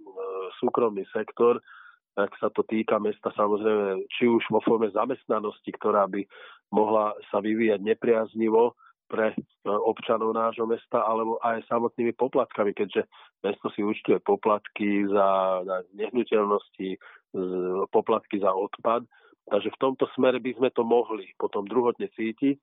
súkromný 0.57 1.05
sektor, 1.13 1.61
tak 2.11 2.35
sa 2.43 2.51
to 2.51 2.67
týka 2.67 2.99
mesta 2.99 3.31
samozrejme 3.31 4.03
či 4.11 4.27
už 4.27 4.43
vo 4.51 4.59
forme 4.59 4.91
zamestnanosti, 4.91 5.71
ktorá 5.79 6.11
by 6.11 6.27
mohla 6.75 7.15
sa 7.31 7.39
vyvíjať 7.39 7.79
nepriaznivo 7.79 8.75
pre 9.11 9.35
e, 9.35 9.37
občanov 9.67 10.31
nášho 10.31 10.63
mesta, 10.63 11.03
alebo 11.03 11.35
aj 11.43 11.67
samotnými 11.67 12.15
poplatkami, 12.15 12.71
keďže 12.71 13.11
mesto 13.43 13.67
si 13.75 13.83
účtuje 13.83 14.23
poplatky 14.23 15.03
za, 15.11 15.59
nehnuteľnosti, 15.91 16.95
poplatky 17.91 18.39
za 18.39 18.55
odpad. 18.55 19.03
Takže 19.51 19.69
v 19.75 19.81
tomto 19.83 20.07
smere 20.15 20.39
by 20.39 20.55
sme 20.55 20.69
to 20.71 20.87
mohli 20.87 21.27
potom 21.35 21.67
druhotne 21.67 22.07
cítiť, 22.15 22.55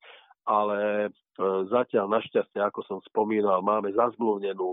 ale 0.49 0.78
e, 1.07 1.09
zatiaľ 1.69 2.09
našťastie, 2.09 2.64
ako 2.64 2.81
som 2.88 2.99
spomínal, 3.05 3.61
máme 3.61 3.93
zazmluvnenú 3.93 4.73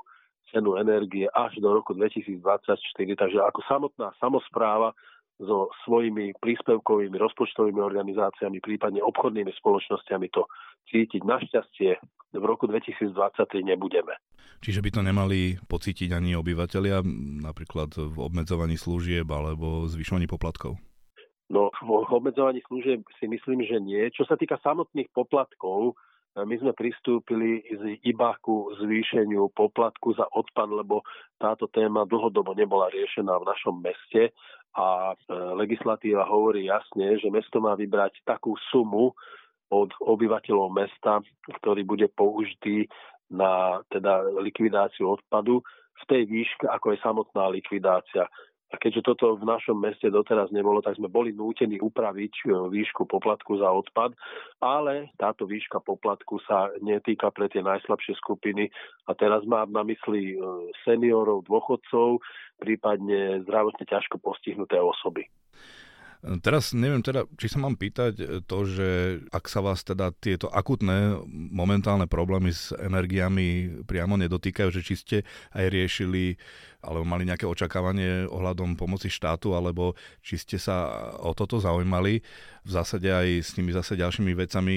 cenu 0.53 0.79
energie 0.79 1.27
až 1.36 1.60
do 1.60 1.74
roku 1.75 1.91
2024, 1.91 2.79
takže 3.20 3.39
ako 3.44 3.60
samotná 3.67 4.15
samozpráva 4.22 4.96
so 5.36 5.68
svojimi 5.84 6.32
príspevkovými 6.39 7.20
rozpočtovými 7.20 7.82
organizáciami, 7.84 8.63
prípadne 8.63 9.04
obchodnými 9.04 9.51
spoločnosťami 9.60 10.27
to 10.32 10.48
cítiť. 10.88 11.22
Našťastie 11.27 11.92
v 12.36 12.44
roku 12.44 12.72
2023 12.72 13.12
nebudeme. 13.63 14.15
Čiže 14.63 14.80
by 14.80 14.89
to 14.96 15.01
nemali 15.04 15.60
pocítiť 15.68 16.15
ani 16.15 16.39
obyvateľia, 16.39 17.04
napríklad 17.44 17.92
v 18.00 18.18
obmedzovaní 18.18 18.80
služieb 18.80 19.27
alebo 19.27 19.84
zvyšovaní 19.92 20.25
poplatkov? 20.32 20.80
No, 21.51 21.70
v 21.84 22.10
obmedzovaní 22.10 22.63
služieb 22.65 23.06
si 23.20 23.30
myslím, 23.30 23.62
že 23.68 23.77
nie. 23.77 24.01
Čo 24.10 24.25
sa 24.25 24.39
týka 24.39 24.58
samotných 24.63 25.12
poplatkov, 25.13 25.94
my 26.36 26.56
sme 26.60 26.75
pristúpili 26.75 27.63
iba 28.04 28.36
ku 28.44 28.68
zvýšeniu 28.75 29.56
poplatku 29.56 30.12
za 30.20 30.27
odpad, 30.36 30.68
lebo 30.84 31.00
táto 31.39 31.72
téma 31.72 32.04
dlhodobo 32.04 32.51
nebola 32.51 32.92
riešená 32.92 33.39
v 33.39 33.48
našom 33.48 33.80
meste 33.80 34.36
a 34.75 35.15
e, 35.15 35.34
legislatíva 35.55 36.27
hovorí 36.27 36.67
jasne, 36.67 37.15
že 37.15 37.32
mesto 37.32 37.63
má 37.63 37.79
vybrať 37.79 38.20
takú 38.27 38.60
sumu, 38.70 39.15
od 39.74 39.89
obyvateľov 40.01 40.70
mesta, 40.74 41.22
ktorý 41.62 41.82
bude 41.82 42.08
použitý 42.13 42.86
na 43.32 43.82
teda 43.89 44.29
likvidáciu 44.38 45.17
odpadu 45.17 45.65
v 45.96 46.03
tej 46.05 46.24
výške, 46.29 46.65
ako 46.70 46.94
je 46.94 47.00
samotná 47.01 47.50
likvidácia. 47.50 48.29
A 48.75 48.79
keďže 48.84 49.08
toto 49.08 49.39
v 49.39 49.48
našom 49.48 49.79
meste 49.79 50.12
doteraz 50.12 50.51
nebolo, 50.51 50.84
tak 50.84 51.00
sme 51.00 51.08
boli 51.08 51.32
nútení 51.32 51.79
upraviť 51.79 52.34
e, 52.44 52.46
výšku 52.75 53.08
poplatku 53.08 53.55
za 53.55 53.72
odpad, 53.72 54.12
ale 54.60 55.15
táto 55.15 55.48
výška 55.48 55.79
poplatku 55.79 56.44
sa 56.44 56.67
netýka 56.84 57.32
pre 57.32 57.48
tie 57.48 57.63
najslabšie 57.63 58.20
skupiny. 58.20 58.67
A 59.08 59.15
teraz 59.15 59.48
mám 59.48 59.72
na 59.72 59.88
mysli 59.88 60.36
e, 60.36 60.44
seniorov, 60.84 61.48
dôchodcov, 61.48 62.20
prípadne 62.60 63.48
zdravotne 63.48 63.88
ťažko 63.88 64.20
postihnuté 64.20 64.75
osoby. 64.75 65.24
Teraz 66.41 66.74
neviem 66.74 67.05
teda, 67.05 67.29
či 67.38 67.53
sa 67.53 67.62
mám 67.62 67.77
pýtať 67.77 68.41
to, 68.50 68.58
že 68.65 69.22
ak 69.29 69.46
sa 69.46 69.62
vás 69.62 69.86
teda 69.86 70.10
tieto 70.17 70.50
akutné 70.50 71.22
momentálne 71.29 72.10
problémy 72.10 72.50
s 72.50 72.74
energiami 72.74 73.82
priamo 73.86 74.17
nedotýkajú, 74.17 74.70
že 74.74 74.82
či 74.82 74.96
ste 74.98 75.17
aj 75.53 75.65
riešili 75.70 76.34
alebo 76.86 77.01
mali 77.01 77.25
nejaké 77.25 77.50
očakávanie 77.50 78.29
ohľadom 78.29 78.77
pomoci 78.77 79.10
štátu, 79.10 79.58
alebo 79.58 79.98
či 80.22 80.38
ste 80.38 80.62
sa 80.62 81.10
o 81.17 81.34
toto 81.34 81.58
zaujímali. 81.58 82.22
V 82.65 82.70
zásade 82.70 83.10
aj 83.10 83.41
s 83.41 83.50
tými 83.58 83.74
zase 83.74 83.98
ďalšími 83.98 84.34
vecami, 84.38 84.75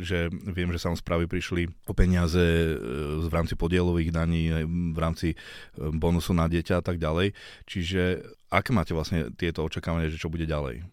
že 0.00 0.32
viem, 0.32 0.72
že 0.72 0.80
samozprávy 0.80 1.28
prišli 1.28 1.68
o 1.88 1.92
peniaze 1.92 2.40
e, 2.40 2.76
v 3.20 3.32
rámci 3.32 3.56
podielových 3.56 4.12
daní, 4.12 4.48
v 4.68 4.98
rámci 4.98 5.32
e, 5.32 5.36
bonusu 5.76 6.32
na 6.32 6.48
dieťa 6.48 6.80
a 6.80 6.84
tak 6.84 6.96
ďalej. 6.96 7.36
Čiže 7.68 8.24
Aké 8.52 8.68
máte 8.76 8.92
vlastne 8.92 9.32
tieto 9.32 9.64
očakávania, 9.64 10.12
že 10.12 10.20
čo 10.20 10.28
bude 10.28 10.44
ďalej? 10.44 10.84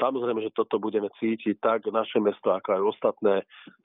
Samozrejme, 0.00 0.40
že 0.40 0.56
toto 0.56 0.80
budeme 0.80 1.12
cítiť 1.20 1.60
tak 1.60 1.84
naše 1.92 2.16
mesto, 2.16 2.48
ako 2.48 2.68
aj 2.72 2.82
ostatné 2.96 3.34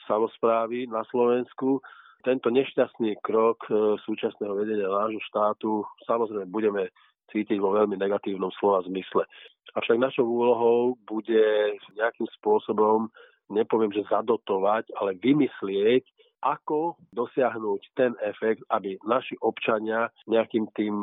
samozprávy 0.08 0.88
na 0.88 1.04
Slovensku. 1.12 1.84
Tento 2.24 2.48
nešťastný 2.48 3.20
krok 3.20 3.68
e, 3.68 4.00
súčasného 4.02 4.56
vedenia 4.56 4.88
nášho 4.88 5.20
štátu 5.28 5.84
samozrejme 6.08 6.48
budeme 6.48 6.90
cítiť 7.36 7.60
vo 7.60 7.76
veľmi 7.76 8.00
negatívnom 8.00 8.50
slova 8.56 8.88
zmysle. 8.88 9.28
Avšak 9.76 10.00
našou 10.00 10.24
úlohou 10.24 10.96
bude 11.04 11.76
nejakým 12.00 12.32
spôsobom, 12.40 13.12
nepoviem, 13.52 13.92
že 13.92 14.08
zadotovať, 14.08 14.96
ale 14.96 15.20
vymyslieť, 15.20 16.08
ako 16.40 16.96
dosiahnuť 17.12 17.82
ten 17.98 18.16
efekt, 18.24 18.64
aby 18.72 18.96
naši 19.04 19.36
občania 19.44 20.08
nejakým 20.30 20.72
tým 20.72 20.96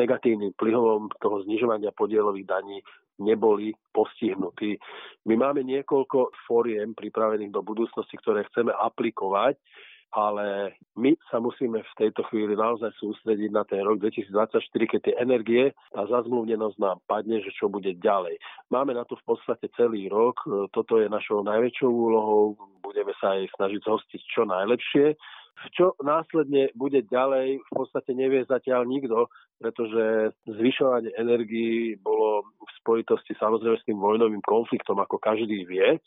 negatívnym 0.00 0.56
vplyvom 0.56 1.12
toho 1.20 1.44
znižovania 1.44 1.92
podielových 1.92 2.48
daní 2.48 2.78
neboli 3.20 3.76
postihnutí. 3.92 4.80
My 5.28 5.36
máme 5.36 5.60
niekoľko 5.60 6.32
fóriem 6.48 6.96
pripravených 6.96 7.52
do 7.52 7.60
budúcnosti, 7.60 8.16
ktoré 8.16 8.48
chceme 8.48 8.72
aplikovať 8.72 9.60
ale 10.10 10.74
my 10.98 11.14
sa 11.30 11.38
musíme 11.38 11.78
v 11.78 11.96
tejto 11.98 12.26
chvíli 12.26 12.58
naozaj 12.58 12.90
sústrediť 12.98 13.50
na 13.54 13.62
ten 13.62 13.78
rok 13.86 14.02
2024, 14.02 14.58
keď 14.90 15.00
tie 15.06 15.14
energie, 15.22 15.70
tá 15.94 16.02
zazmluvnenosť 16.10 16.76
nám 16.82 16.98
padne, 17.06 17.38
že 17.38 17.54
čo 17.54 17.70
bude 17.70 17.94
ďalej. 17.94 18.34
Máme 18.74 18.98
na 18.98 19.06
to 19.06 19.14
v 19.14 19.24
podstate 19.34 19.70
celý 19.78 20.10
rok, 20.10 20.42
toto 20.74 20.98
je 20.98 21.06
našou 21.06 21.46
najväčšou 21.46 21.90
úlohou, 21.90 22.58
budeme 22.82 23.14
sa 23.22 23.38
aj 23.38 23.54
snažiť 23.54 23.80
zhostiť 23.86 24.20
čo 24.26 24.42
najlepšie. 24.50 25.14
Čo 25.76 25.92
následne 26.00 26.72
bude 26.72 27.04
ďalej, 27.04 27.60
v 27.60 27.70
podstate 27.72 28.16
nevie 28.16 28.48
zatiaľ 28.48 28.88
nikto, 28.88 29.28
pretože 29.60 30.32
zvyšovanie 30.48 31.12
energií 31.20 32.00
bolo 32.00 32.48
v 32.56 32.70
spojitosti 32.80 33.36
samozrejme 33.36 33.76
s 33.76 33.84
tým 33.84 34.00
vojnovým 34.00 34.40
konfliktom, 34.48 34.96
ako 35.04 35.20
každý 35.20 35.68
vie. 35.68 36.00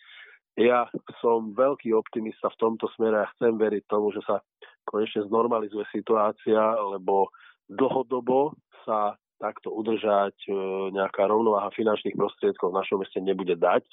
Ja 0.58 0.90
som 1.22 1.54
veľký 1.54 1.94
optimista 1.94 2.50
v 2.50 2.60
tomto 2.62 2.90
smere 2.98 3.26
a 3.26 3.32
chcem 3.38 3.58
veriť 3.58 3.90
tomu, 3.90 4.14
že 4.14 4.22
sa 4.26 4.42
konečne 4.86 5.26
znormalizuje 5.30 5.86
situácia, 5.90 6.78
lebo 6.94 7.30
dlhodobo 7.70 8.58
sa 8.86 9.18
takto 9.42 9.74
udržať 9.74 10.36
e, 10.48 10.52
nejaká 10.96 11.28
rovnováha 11.28 11.74
finančných 11.76 12.16
prostriedkov 12.16 12.72
v 12.72 12.78
našom 12.80 12.98
meste 13.02 13.20
nebude 13.20 13.58
dať. 13.60 13.84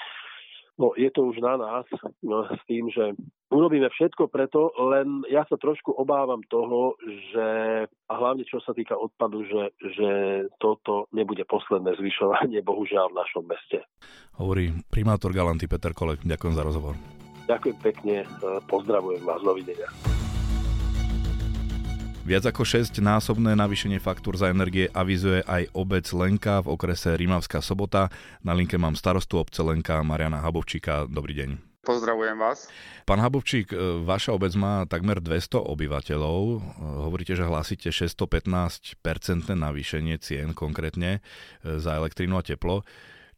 No 0.81 0.97
je 0.97 1.13
to 1.13 1.29
už 1.29 1.45
na 1.45 1.61
nás 1.61 1.85
no, 2.25 2.49
s 2.49 2.63
tým, 2.65 2.89
že 2.89 3.13
urobíme 3.53 3.93
všetko 3.93 4.33
preto, 4.33 4.73
len 4.81 5.21
ja 5.29 5.45
sa 5.45 5.61
trošku 5.61 5.93
obávam 5.93 6.41
toho, 6.49 6.97
že 7.05 7.49
a 7.85 8.13
hlavne 8.17 8.49
čo 8.49 8.65
sa 8.65 8.73
týka 8.73 8.97
odpadu, 8.97 9.45
že, 9.45 9.77
že 9.77 10.11
toto 10.57 11.05
nebude 11.13 11.45
posledné 11.45 12.01
zvyšovanie 12.01 12.65
bohužiaľ 12.65 13.13
v 13.13 13.19
našom 13.21 13.45
meste. 13.45 13.85
Hovorí 14.41 14.73
primátor 14.89 15.37
Galanty 15.37 15.69
Peter 15.69 15.93
Kolek. 15.93 16.25
Ďakujem 16.25 16.55
za 16.57 16.65
rozhovor. 16.65 16.97
Ďakujem 17.45 17.79
pekne, 17.85 18.17
pozdravujem 18.71 19.21
vás, 19.27 19.43
dovidenia. 19.45 19.91
Viac 22.21 22.53
ako 22.53 22.69
6-násobné 22.69 23.57
navýšenie 23.57 23.97
faktúr 23.97 24.37
za 24.37 24.53
energie 24.53 24.93
avizuje 24.93 25.41
aj 25.49 25.73
obec 25.73 26.05
Lenka 26.13 26.61
v 26.61 26.77
okrese 26.77 27.17
Rímavská 27.17 27.65
sobota. 27.65 28.13
Na 28.45 28.53
linke 28.53 28.77
mám 28.77 28.93
starostu 28.93 29.41
obce 29.41 29.65
Lenka 29.65 30.05
Mariana 30.05 30.45
Habovčíka. 30.45 31.09
Dobrý 31.09 31.33
deň. 31.33 31.51
Pozdravujem 31.81 32.37
vás. 32.37 32.69
Pán 33.09 33.25
Habovčík, 33.25 33.73
e, 33.73 34.05
vaša 34.05 34.37
obec 34.37 34.53
má 34.53 34.85
takmer 34.85 35.17
200 35.17 35.65
obyvateľov. 35.65 36.41
E, 36.45 36.57
hovoríte, 37.09 37.33
že 37.33 37.49
hlásite 37.49 37.89
615% 37.89 39.01
navýšenie 39.57 40.21
cien 40.21 40.53
konkrétne 40.53 41.25
e, 41.65 41.81
za 41.81 41.97
elektrínu 41.97 42.37
a 42.37 42.45
teplo. 42.45 42.85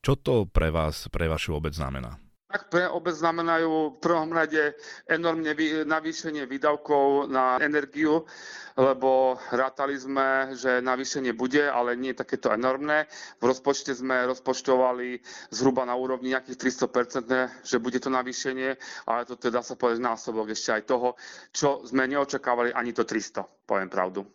Čo 0.02 0.18
to 0.18 0.34
pre 0.50 0.74
vás, 0.74 1.06
pre 1.06 1.30
vašu 1.30 1.54
obec 1.54 1.70
znamená? 1.78 2.21
Tak 2.52 2.68
pre 2.68 2.84
obec 2.84 3.16
znamenajú 3.16 3.96
v 3.96 4.00
prvom 4.04 4.28
rade 4.28 4.76
enormne 5.08 5.56
navýšenie 5.88 6.44
výdavkov 6.44 7.32
na 7.32 7.56
energiu, 7.56 8.28
lebo 8.76 9.40
rátali 9.48 9.96
sme, 9.96 10.52
že 10.52 10.84
navýšenie 10.84 11.32
bude, 11.32 11.64
ale 11.64 11.96
nie 11.96 12.12
takéto 12.12 12.52
enormné. 12.52 13.08
V 13.40 13.48
rozpočte 13.48 13.96
sme 13.96 14.28
rozpočtovali 14.28 15.24
zhruba 15.48 15.88
na 15.88 15.96
úrovni 15.96 16.36
nejakých 16.36 16.84
300%, 16.84 17.64
že 17.64 17.80
bude 17.80 17.96
to 17.96 18.12
navýšenie, 18.12 18.76
ale 19.08 19.24
to 19.24 19.40
teda 19.40 19.64
sa 19.64 19.72
povedať 19.72 20.04
násobok 20.04 20.52
ešte 20.52 20.76
aj 20.76 20.82
toho, 20.84 21.16
čo 21.56 21.80
sme 21.88 22.04
neočakávali 22.04 22.76
ani 22.76 22.92
to 22.92 23.08
300, 23.08 23.48
poviem 23.64 23.88
pravdu. 23.88 24.28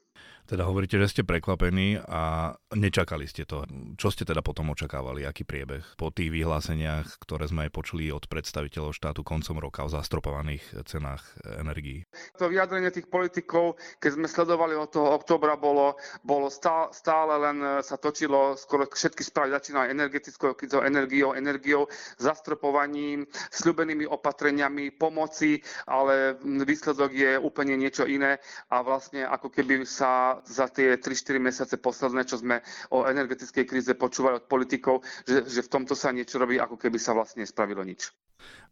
Teda 0.47 0.63
hovoríte, 0.63 0.95
že 0.95 1.11
ste 1.11 1.27
prekvapení 1.27 1.99
a 2.07 2.55
nečakali 2.71 3.27
ste 3.27 3.43
to. 3.43 3.67
Čo 3.99 4.15
ste 4.15 4.23
teda 4.23 4.39
potom 4.39 4.71
očakávali? 4.71 5.27
Aký 5.27 5.43
priebeh 5.43 5.99
po 5.99 6.07
tých 6.07 6.31
vyhláseniach, 6.31 7.19
ktoré 7.19 7.51
sme 7.51 7.67
aj 7.67 7.75
počuli 7.75 8.07
od 8.15 8.23
predstaviteľov 8.31 8.95
štátu 8.95 9.27
koncom 9.27 9.59
roka 9.59 9.83
o 9.83 9.91
zastropovaných 9.91 10.87
cenách 10.87 11.35
energií? 11.59 12.07
To 12.39 12.47
vyjadrenie 12.47 12.95
tých 12.95 13.11
politikov, 13.11 13.75
keď 13.99 14.11
sme 14.15 14.27
sledovali 14.31 14.79
od 14.79 14.87
toho 14.87 15.19
oktobra, 15.19 15.59
bolo, 15.59 15.99
bolo 16.23 16.47
stále, 16.47 16.95
stále 16.95 17.35
len 17.43 17.83
sa 17.83 17.99
točilo, 17.99 18.55
skoro 18.55 18.87
všetky 18.87 19.27
správy 19.27 19.51
začínali 19.51 19.91
energetickou 19.91 20.55
krizou, 20.55 20.79
energiou, 20.79 21.35
energiou, 21.35 21.91
zastropovaním, 22.23 23.27
sľubenými 23.51 24.07
opatreniami, 24.07 24.95
pomoci, 24.95 25.59
ale 25.91 26.39
výsledok 26.39 27.11
je 27.11 27.35
úplne 27.35 27.75
niečo 27.75 28.07
iné 28.07 28.39
a 28.71 28.79
vlastne 28.79 29.27
ako 29.27 29.51
keby 29.51 29.83
sa 29.83 30.36
za 30.45 30.67
tie 30.69 30.99
3-4 30.99 31.39
mesiace 31.41 31.75
posledné, 31.79 32.27
čo 32.27 32.37
sme 32.41 32.61
o 32.93 33.07
energetickej 33.07 33.65
kríze 33.65 33.93
počúvali 33.95 34.43
od 34.43 34.45
politikov, 34.45 35.01
že, 35.23 35.47
že 35.47 35.63
v 35.63 35.71
tomto 35.71 35.95
sa 35.95 36.11
niečo 36.11 36.37
robí, 36.37 36.59
ako 36.59 36.77
keby 36.77 36.99
sa 36.99 37.15
vlastne 37.15 37.41
nespravilo 37.45 37.81
nič. 37.81 38.11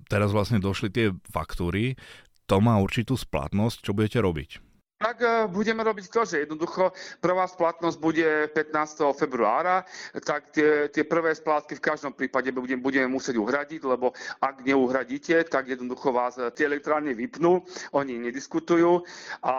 Teraz 0.05 0.29
vlastne 0.29 0.61
došli 0.61 0.89
tie 0.93 1.07
faktúry, 1.33 1.97
to 2.45 2.61
má 2.61 2.77
určitú 2.77 3.17
splatnosť, 3.17 3.77
čo 3.81 3.91
budete 3.97 4.21
robiť? 4.21 4.74
Tak 4.95 5.19
e, 5.19 5.51
budeme 5.51 5.83
robiť 5.83 6.07
to, 6.07 6.23
že 6.23 6.47
jednoducho 6.47 6.95
prvá 7.19 7.43
splatnosť 7.51 7.97
bude 7.99 8.47
15. 8.55 9.11
februára, 9.11 9.83
tak 10.23 10.55
tie, 10.55 10.87
tie 10.87 11.03
prvé 11.03 11.35
splátky 11.35 11.75
v 11.75 11.83
každom 11.83 12.15
prípade 12.15 12.47
budeme, 12.55 12.79
budeme 12.79 13.11
musieť 13.11 13.35
uhradiť, 13.35 13.83
lebo 13.83 14.15
ak 14.39 14.63
neuhradíte, 14.63 15.51
tak 15.51 15.67
jednoducho 15.67 16.15
vás 16.15 16.39
tie 16.55 16.71
elektrárne 16.71 17.11
vypnú, 17.11 17.59
oni 17.91 18.23
nediskutujú 18.23 19.03
a 19.43 19.55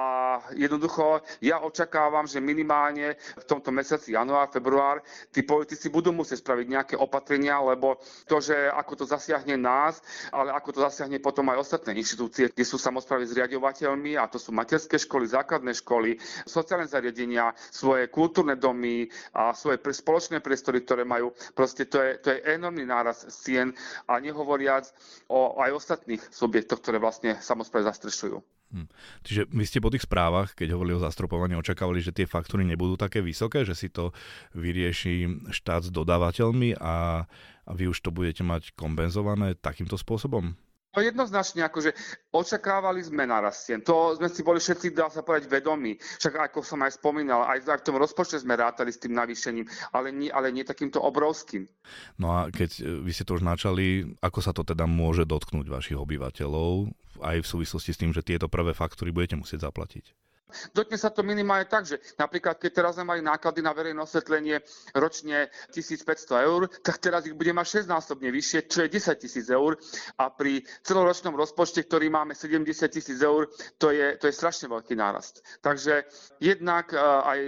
jednoducho 0.57 1.20
ja 1.44 1.61
očakávam, 1.61 2.25
že 2.25 2.40
minimálne 2.40 3.20
v 3.37 3.44
tomto 3.44 3.68
mesiaci 3.77 4.16
január, 4.16 4.49
február 4.49 5.05
tí 5.37 5.44
politici 5.44 5.92
budú 5.92 6.16
musieť 6.16 6.40
spraviť 6.49 6.66
nejaké 6.66 6.94
opatrenia, 6.96 7.61
lebo 7.61 8.01
to, 8.25 8.40
že 8.40 8.57
ako 8.72 9.05
to 9.05 9.05
zasiahne 9.05 9.61
nás, 9.61 10.01
ale 10.33 10.49
ako 10.57 10.81
to 10.81 10.81
zasiahne 10.81 11.20
potom 11.20 11.44
aj 11.53 11.61
ostatné 11.61 11.92
inštitúcie, 11.92 12.49
kde 12.49 12.64
sú 12.64 12.81
samozprávy 12.81 13.29
zriadovateľmi 13.29 14.16
a 14.16 14.25
to 14.33 14.40
sú 14.40 14.49
materské 14.57 14.96
školy, 14.96 15.26
základné 15.27 15.75
školy, 15.77 16.17
sociálne 16.47 16.87
zariadenia, 16.89 17.53
svoje 17.71 18.09
kultúrne 18.09 18.57
domy 18.57 19.07
a 19.35 19.53
svoje 19.53 19.79
spoločné 19.83 20.41
priestory, 20.41 20.83
ktoré 20.83 21.03
majú. 21.05 21.35
Proste 21.53 21.87
to 21.87 22.01
je, 22.01 22.19
to 22.23 22.29
je 22.35 22.39
enormný 22.57 22.87
náraz 22.87 23.27
cien 23.29 23.75
a 24.07 24.19
nehovoriac 24.23 24.89
o 25.29 25.59
aj 25.59 25.71
ostatných 25.77 26.23
subjektoch, 26.31 26.81
ktoré 26.81 27.03
vlastne 27.03 27.39
samozprávy 27.39 27.87
zastrešujú. 27.91 28.39
Hm. 28.75 28.91
Čiže 29.23 29.43
vy 29.47 29.65
ste 29.65 29.79
po 29.79 29.95
tých 29.95 30.11
správach, 30.11 30.59
keď 30.59 30.75
hovorili 30.75 30.99
o 30.99 31.05
zastropovaní, 31.05 31.55
očakávali, 31.55 32.03
že 32.03 32.11
tie 32.11 32.27
faktúry 32.27 32.67
nebudú 32.67 32.99
také 32.99 33.23
vysoké, 33.23 33.62
že 33.62 33.79
si 33.79 33.95
to 33.95 34.11
vyrieši 34.59 35.47
štát 35.55 35.87
s 35.87 35.91
dodávateľmi 35.95 36.75
a, 36.83 37.25
a 37.62 37.71
vy 37.71 37.87
už 37.87 38.03
to 38.03 38.11
budete 38.11 38.43
mať 38.43 38.75
kompenzované 38.75 39.55
takýmto 39.55 39.95
spôsobom? 39.95 40.59
No 40.97 41.05
jednoznačne, 41.05 41.61
akože 41.69 41.93
očakávali 42.33 43.05
sme 43.05 43.29
narastien. 43.29 43.85
To 43.85 44.17
sme 44.17 44.33
si 44.33 44.41
boli 44.41 44.65
všetci, 44.65 44.97
dá 44.97 45.13
sa 45.13 45.21
povedať, 45.21 45.45
vedomí. 45.45 46.01
Však 46.01 46.49
ako 46.49 46.65
som 46.65 46.81
aj 46.81 46.97
spomínal, 46.97 47.45
aj 47.45 47.69
v 47.69 47.85
tom 47.85 48.01
rozpočte 48.01 48.41
sme 48.41 48.57
rátali 48.57 48.89
s 48.89 49.05
tým 49.05 49.13
navýšením, 49.13 49.69
ale 49.93 50.09
nie, 50.09 50.33
ale 50.33 50.49
nie 50.49 50.65
takýmto 50.65 51.05
obrovským. 51.05 51.69
No 52.17 52.33
a 52.33 52.49
keď 52.49 52.81
e, 52.81 53.05
vy 53.05 53.13
ste 53.13 53.29
to 53.29 53.37
už 53.37 53.45
načali, 53.45 54.09
ako 54.25 54.41
sa 54.41 54.57
to 54.57 54.65
teda 54.65 54.89
môže 54.89 55.29
dotknúť 55.29 55.69
vašich 55.69 56.01
obyvateľov, 56.01 56.89
aj 57.21 57.45
v 57.45 57.47
súvislosti 57.47 57.93
s 57.93 58.01
tým, 58.01 58.17
že 58.17 58.25
tieto 58.25 58.49
prvé 58.49 58.73
faktúry 58.73 59.13
budete 59.13 59.37
musieť 59.37 59.69
zaplatiť? 59.69 60.26
Dotkne 60.71 60.95
sa 60.95 61.11
to 61.11 61.27
minimálne 61.27 61.67
tak, 61.67 61.91
že 61.91 61.99
napríklad 62.15 62.63
keď 62.63 62.71
teraz 62.71 62.95
sme 62.95 63.11
mali 63.11 63.21
náklady 63.21 63.67
na 63.67 63.75
verejné 63.75 63.99
osvetlenie 63.99 64.63
ročne 64.95 65.51
1500 65.75 66.47
eur, 66.47 66.71
tak 66.87 67.03
teraz 67.03 67.27
ich 67.27 67.35
bude 67.35 67.51
mať 67.51 67.83
6 67.83 67.91
násobne 67.91 68.31
vyššie, 68.31 68.71
čo 68.71 68.87
je 68.87 68.89
10 68.95 69.19
tisíc 69.19 69.47
eur 69.51 69.75
a 70.23 70.31
pri 70.31 70.63
celoročnom 70.87 71.35
rozpočte, 71.35 71.83
ktorý 71.83 72.15
máme 72.15 72.39
70 72.39 72.63
tisíc 72.95 73.19
eur, 73.19 73.51
to 73.83 73.91
je, 73.91 74.15
to 74.23 74.31
je 74.31 74.35
strašne 74.35 74.71
veľký 74.71 74.95
nárast. 74.95 75.43
Takže 75.67 76.07
jednak 76.39 76.95
e, 76.95 76.99
aj 77.03 77.41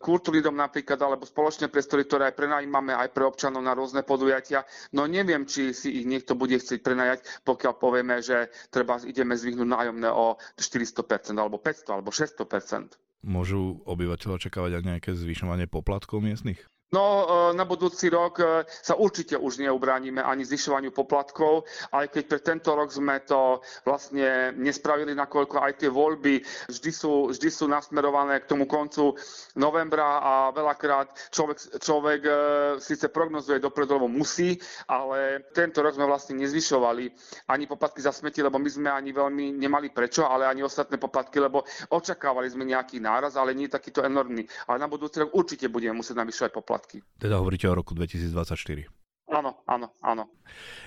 kultúrny 0.00 0.40
napríklad, 0.40 0.96
alebo 1.04 1.28
spoločné 1.28 1.68
priestory, 1.68 2.08
ktoré 2.08 2.32
aj 2.32 2.38
prenajímame 2.40 2.96
aj 2.96 3.12
pre 3.12 3.28
občanov 3.28 3.60
na 3.60 3.76
rôzne 3.76 4.00
podujatia, 4.08 4.64
no 4.96 5.04
neviem, 5.04 5.44
či 5.44 5.76
si 5.76 6.00
ich 6.00 6.06
niekto 6.08 6.32
bude 6.32 6.56
chcieť 6.56 6.80
prenajať, 6.80 7.44
pokiaľ 7.44 7.72
povieme, 7.76 8.24
že 8.24 8.48
treba 8.72 8.96
ideme 9.04 9.36
zvyhnúť 9.36 9.68
nájomné 9.68 10.08
o 10.08 10.40
400% 10.56 11.36
alebo 11.36 11.60
500 11.60 11.92
alebo 11.92 12.08
600 12.08 12.37
Môžu 13.26 13.82
obyvateľe 13.82 14.38
očakávať 14.38 14.78
aj 14.78 14.84
nejaké 14.86 15.10
zvyšovanie 15.10 15.66
poplatkov 15.66 16.22
miestnych? 16.22 16.62
No, 16.88 17.04
e, 17.04 17.52
na 17.52 17.68
budúci 17.68 18.08
rok 18.08 18.40
e, 18.40 18.64
sa 18.64 18.96
určite 18.96 19.36
už 19.36 19.60
neubránime 19.60 20.24
ani 20.24 20.40
zvyšovaniu 20.40 20.88
poplatkov, 20.88 21.68
aj 21.92 22.08
keď 22.08 22.24
pre 22.24 22.40
tento 22.40 22.72
rok 22.72 22.88
sme 22.88 23.20
to 23.28 23.60
vlastne 23.84 24.56
nespravili, 24.56 25.12
nakoľko 25.12 25.60
aj 25.60 25.84
tie 25.84 25.92
voľby 25.92 26.40
vždy 26.72 26.88
sú, 26.88 27.28
vždy 27.28 27.48
sú 27.52 27.68
nasmerované 27.68 28.40
k 28.40 28.48
tomu 28.48 28.64
koncu 28.64 29.12
novembra 29.60 30.16
a 30.16 30.32
veľakrát 30.48 31.12
človek, 31.28 31.76
človek 31.76 32.20
e, 32.24 32.32
síce 32.80 33.12
prognozuje 33.12 33.60
dopredu, 33.60 34.00
lebo 34.00 34.08
musí, 34.08 34.56
ale 34.88 35.44
tento 35.52 35.84
rok 35.84 35.92
sme 35.92 36.08
vlastne 36.08 36.40
nezvyšovali 36.40 37.04
ani 37.52 37.68
poplatky 37.68 38.00
za 38.00 38.16
smeti, 38.16 38.40
lebo 38.40 38.56
my 38.56 38.70
sme 38.72 38.88
ani 38.88 39.12
veľmi 39.12 39.60
nemali 39.60 39.92
prečo, 39.92 40.24
ale 40.24 40.48
ani 40.48 40.64
ostatné 40.64 40.96
poplatky, 40.96 41.36
lebo 41.36 41.68
očakávali 41.92 42.48
sme 42.48 42.64
nejaký 42.64 42.96
náraz, 42.96 43.36
ale 43.36 43.52
nie 43.52 43.68
takýto 43.68 44.00
enormný. 44.00 44.48
Ale 44.64 44.80
na 44.80 44.88
budúci 44.88 45.20
rok 45.20 45.36
určite 45.36 45.68
budeme 45.68 46.00
musieť 46.00 46.24
navyšovať 46.24 46.52
poplatky 46.56 46.77
poplatky. 46.78 47.02
Teda 47.18 47.42
hovoríte 47.42 47.66
o 47.66 47.74
roku 47.74 47.98
2024. 47.98 48.86
Áno, 49.28 49.60
áno, 49.68 49.92
áno. 50.00 50.24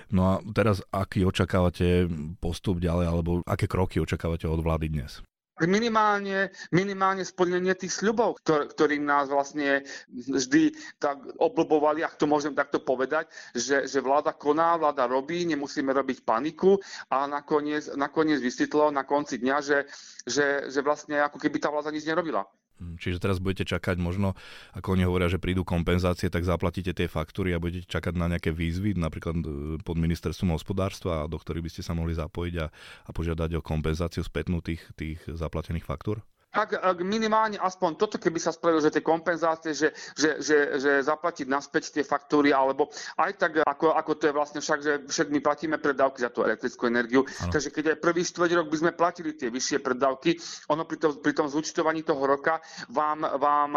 No 0.10 0.22
a 0.26 0.34
teraz 0.56 0.82
aký 0.90 1.28
očakávate 1.28 2.10
postup 2.42 2.82
ďalej, 2.82 3.06
alebo 3.06 3.30
aké 3.46 3.70
kroky 3.70 4.02
očakávate 4.02 4.50
od 4.50 4.64
vlády 4.64 4.90
dnes? 4.90 5.22
minimálne, 5.62 6.50
minimálne 6.74 7.22
splnenie 7.22 7.78
tých 7.78 7.94
sľubov, 8.02 8.42
ktor, 8.42 8.66
ktorým 8.74 9.06
nás 9.06 9.30
vlastne 9.30 9.86
vždy 10.10 10.74
tak 10.98 11.22
oblbovali, 11.38 12.02
ak 12.02 12.18
to 12.18 12.26
môžem 12.26 12.58
takto 12.58 12.82
povedať, 12.82 13.30
že, 13.54 13.86
že 13.86 14.02
vláda 14.02 14.34
koná, 14.34 14.78
vláda 14.82 15.06
robí, 15.06 15.46
nemusíme 15.46 15.94
robiť 15.94 16.26
paniku 16.26 16.82
a 17.14 17.30
nakoniec, 17.30 17.94
nakoniec 17.94 18.42
vysvetlo 18.42 18.90
na 18.90 19.06
konci 19.06 19.38
dňa, 19.38 19.58
že, 19.62 19.86
že, 20.26 20.66
že 20.66 20.80
vlastne 20.82 21.22
ako 21.22 21.38
keby 21.38 21.62
tá 21.62 21.70
vláda 21.70 21.94
nič 21.94 22.10
nerobila. 22.10 22.48
Hm, 22.82 22.98
čiže 22.98 23.22
teraz 23.22 23.38
budete 23.38 23.70
čakať 23.70 24.02
možno, 24.02 24.34
ako 24.74 24.98
oni 24.98 25.06
hovoria, 25.06 25.30
že 25.30 25.38
prídu 25.38 25.62
kompenzácie, 25.62 26.34
tak 26.34 26.42
zaplatíte 26.42 26.98
tie 26.98 27.06
faktúry 27.06 27.54
a 27.54 27.62
budete 27.62 27.86
čakať 27.86 28.18
na 28.18 28.26
nejaké 28.26 28.50
výzvy, 28.50 28.98
napríklad 28.98 29.38
e, 29.38 29.46
pod 29.86 30.02
ministerstvom 30.02 30.58
hospodárstva, 30.58 31.30
do 31.30 31.38
ktorých 31.38 31.62
by 31.62 31.72
ste 31.78 31.86
sa 31.86 31.94
mohli 31.94 32.18
zapojiť 32.18 32.56
a, 32.58 32.74
a 33.06 33.10
požiadať 33.14 33.62
o 33.62 33.62
kompenzáciu 33.62 34.26
spätnú 34.26 34.66
tých, 34.66 34.82
tých 34.98 35.22
zaplatených 35.30 35.86
faktúr? 35.86 36.26
Ak, 36.52 36.76
ak 36.76 36.98
minimálne 37.00 37.56
aspoň 37.56 37.96
toto, 37.96 38.20
keby 38.20 38.36
sa 38.36 38.52
spravilo, 38.52 38.84
že 38.84 38.92
tie 38.92 39.04
kompenzácie, 39.04 39.72
že, 39.72 39.96
že, 40.20 40.44
že, 40.44 40.58
že 40.84 40.92
zaplatiť 41.08 41.48
naspäť 41.48 41.96
tie 41.96 42.04
faktúry, 42.04 42.52
alebo 42.52 42.92
aj 43.16 43.32
tak, 43.40 43.52
ako, 43.64 43.96
ako 43.96 44.12
to 44.20 44.24
je 44.28 44.34
vlastne 44.36 44.60
však, 44.60 44.80
že 44.84 44.94
však 45.08 45.28
my 45.32 45.40
platíme 45.40 45.80
predávky 45.80 46.20
za 46.20 46.30
tú 46.30 46.44
elektrickú 46.44 46.92
energiu. 46.92 47.24
Ano. 47.24 47.52
Takže 47.56 47.72
keď 47.72 47.86
aj 47.96 47.98
prvý 48.04 48.22
štvrť 48.28 48.52
rok 48.60 48.68
by 48.68 48.78
sme 48.84 48.92
platili 48.92 49.32
tie 49.32 49.48
vyššie 49.48 49.80
predávky, 49.80 50.36
ono 50.68 50.84
pri 50.84 50.98
tom, 51.00 51.12
pri 51.24 51.34
tom 51.34 51.48
zúčtovaní 51.48 52.04
toho 52.04 52.20
roka 52.28 52.60
vám, 52.92 53.24
vám 53.40 53.72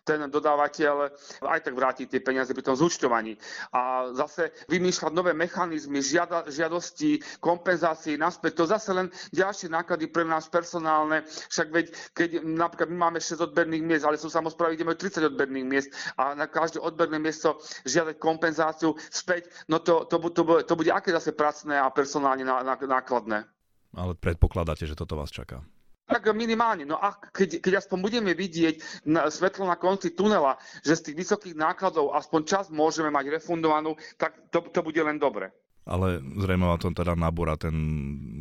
ten 0.00 0.24
dodávateľ 0.32 1.12
aj 1.44 1.60
tak 1.68 1.74
vráti 1.76 2.08
tie 2.08 2.24
peniaze 2.24 2.56
pri 2.56 2.64
tom 2.64 2.80
zúčtovaní. 2.80 3.36
A 3.76 4.08
zase 4.16 4.56
vymýšľať 4.72 5.12
nové 5.12 5.36
mechanizmy, 5.36 6.00
žiada, 6.00 6.48
žiadosti, 6.48 7.20
kompenzácií 7.44 8.16
naspäť, 8.16 8.52
to 8.56 8.64
zase 8.64 8.88
len 8.96 9.12
ďalšie 9.36 9.68
náklady 9.68 10.08
pre 10.08 10.24
nás 10.24 10.48
personálne, 10.48 11.28
však 11.52 11.68
veď 11.68 11.86
keď 12.12 12.44
napríklad 12.44 12.88
my 12.92 12.98
máme 13.10 13.18
6 13.18 13.40
odberných 13.50 13.82
miest, 13.82 14.04
ale 14.04 14.20
sú 14.20 14.28
samozprávy, 14.30 14.76
kde 14.76 14.86
majú 14.86 14.98
30 14.98 15.32
odberných 15.34 15.66
miest 15.66 15.88
a 16.20 16.36
na 16.36 16.46
každé 16.46 16.78
odberné 16.78 17.18
miesto 17.18 17.58
žiadať 17.88 18.20
kompenzáciu 18.20 18.94
späť, 19.10 19.48
no 19.66 19.80
to, 19.80 20.06
to, 20.06 20.20
to, 20.30 20.42
to 20.62 20.74
bude 20.76 20.90
aké 20.92 21.10
zase 21.10 21.32
pracné 21.32 21.80
a 21.80 21.90
personálne 21.90 22.44
nákladné. 22.44 23.48
Ale 23.96 24.12
predpokladáte, 24.14 24.84
že 24.84 24.98
toto 24.98 25.16
vás 25.16 25.32
čaká. 25.32 25.64
Tak 26.06 26.30
minimálne. 26.38 26.86
No 26.86 27.02
a 27.02 27.18
keď, 27.18 27.58
keď 27.58 27.82
aspoň 27.82 27.98
budeme 27.98 28.30
vidieť 28.30 29.06
na, 29.10 29.26
svetlo 29.26 29.66
na 29.66 29.74
konci 29.74 30.14
tunela, 30.14 30.54
že 30.86 30.94
z 30.94 31.10
tých 31.10 31.26
vysokých 31.26 31.58
nákladov 31.58 32.14
aspoň 32.14 32.40
čas 32.46 32.64
môžeme 32.70 33.10
mať 33.10 33.42
refundovanú, 33.42 33.98
tak 34.14 34.38
to, 34.54 34.62
to 34.70 34.86
bude 34.86 35.02
len 35.02 35.18
dobre 35.18 35.50
ale 35.86 36.18
zrejme 36.18 36.66
vám 36.66 36.82
to 36.82 36.90
teda 36.90 37.14
nabúra 37.14 37.54
ten 37.54 37.76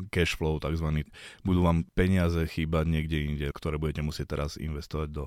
cash 0.09 0.33
flow 0.33 0.57
takzvaný. 0.57 1.05
Budú 1.45 1.61
vám 1.61 1.85
peniaze 1.93 2.41
chýbať 2.49 2.85
niekde 2.89 3.17
inde, 3.21 3.47
ktoré 3.53 3.77
budete 3.77 4.01
musieť 4.01 4.35
teraz 4.35 4.57
investovať 4.57 5.09
do, 5.13 5.25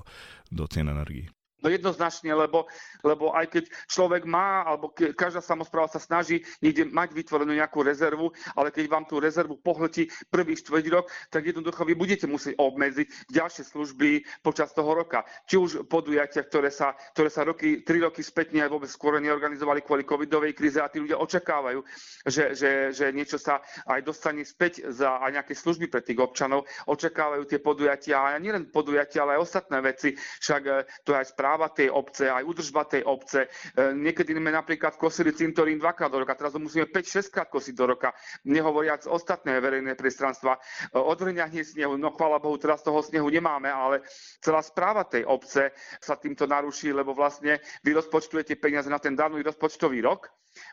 do 0.51 0.63
cien 0.67 0.91
energii. 0.91 1.31
No 1.59 1.67
jednoznačne, 1.67 2.31
lebo, 2.31 2.65
lebo 3.03 3.35
aj 3.35 3.51
keď 3.51 3.63
človek 3.91 4.23
má, 4.23 4.63
alebo 4.63 4.95
ke, 4.95 5.11
každá 5.11 5.43
samozpráva 5.43 5.91
sa 5.91 5.99
snaží 5.99 6.39
niekde 6.63 6.87
mať 6.87 7.11
vytvorenú 7.11 7.51
nejakú 7.51 7.83
rezervu, 7.83 8.31
ale 8.55 8.71
keď 8.71 8.85
vám 8.87 9.03
tú 9.03 9.19
rezervu 9.19 9.59
pohltí 9.59 10.07
prvý 10.31 10.55
štvrť 10.55 10.85
rok, 10.89 11.05
tak 11.27 11.51
jednoducho 11.51 11.83
vy 11.83 11.93
budete 11.99 12.25
musieť 12.31 12.55
obmedziť 12.55 13.27
ďalšie 13.27 13.63
služby 13.67 14.23
počas 14.39 14.71
toho 14.71 14.87
roka. 14.95 15.27
Či 15.51 15.55
už 15.59 15.71
podujatia, 15.91 16.47
ktoré 16.47 16.71
sa, 16.71 16.95
ktoré 17.11 17.27
sa 17.27 17.43
roky, 17.43 17.83
tri 17.83 17.99
roky 17.99 18.23
spätne 18.23 18.63
aj 18.63 18.71
vôbec 18.71 18.87
skôr 18.87 19.19
neorganizovali 19.19 19.83
kvôli 19.83 20.07
covidovej 20.07 20.55
kríze 20.55 20.79
a 20.79 20.87
tí 20.87 21.03
ľudia 21.03 21.19
očakávajú, 21.19 21.83
že, 22.23 22.55
že, 22.55 22.95
že 22.95 23.11
niečo 23.11 23.35
sa 23.35 23.59
aj 23.91 23.99
dostane 24.07 24.47
späť 24.47 24.87
za 24.87 25.19
aj 25.19 25.31
nejaké 25.35 25.53
služby 25.57 25.91
pre 25.91 25.99
tých 25.99 26.23
občanov. 26.23 26.63
Očakávajú 26.87 27.43
tie 27.43 27.59
podujatia 27.59 28.21
a 28.21 28.39
nielen 28.39 28.71
podujatia, 28.71 29.27
ale 29.27 29.35
aj 29.35 29.43
ostatné 29.43 29.77
veci. 29.83 30.15
Však 30.15 30.61
eh, 30.63 30.87
to 31.03 31.11
je 31.11 31.19
aj 31.19 31.27
správa 31.35 31.48
správa 31.49 31.73
tej 31.73 31.89
obce, 31.89 32.29
aj 32.29 32.45
údržba 32.45 32.85
tej 32.85 33.01
obce. 33.09 33.49
E, 33.73 33.89
niekedy 33.97 34.37
sme 34.37 34.53
napríklad 34.53 34.93
kosili 35.01 35.33
cintorín 35.33 35.81
dvakrát 35.81 36.13
do 36.13 36.21
roka, 36.21 36.37
teraz 36.37 36.53
ho 36.53 36.61
musíme 36.61 36.85
5-6 36.85 37.33
krát 37.33 37.49
kosiť 37.49 37.73
do 37.73 37.89
roka, 37.89 38.13
nehovoriac 38.45 39.09
ostatné 39.09 39.57
verejné 39.57 39.97
priestranstva. 39.97 40.61
E, 40.93 41.01
odhrňanie 41.01 41.65
snehu, 41.65 41.97
no 41.97 42.13
chvála 42.13 42.37
Bohu, 42.37 42.53
teraz 42.61 42.85
toho 42.85 43.01
snehu 43.01 43.25
nemáme, 43.33 43.65
ale 43.65 44.05
celá 44.45 44.61
správa 44.61 45.09
tej 45.09 45.25
obce 45.25 45.73
sa 45.97 46.13
týmto 46.21 46.45
naruší, 46.45 46.93
lebo 46.93 47.17
vlastne 47.17 47.57
vy 47.81 47.97
rozpočtujete 47.97 48.53
peniaze 48.61 48.85
na 48.85 49.01
ten 49.01 49.17
daný 49.17 49.41
rozpočtový 49.41 50.05
rok 50.05 50.29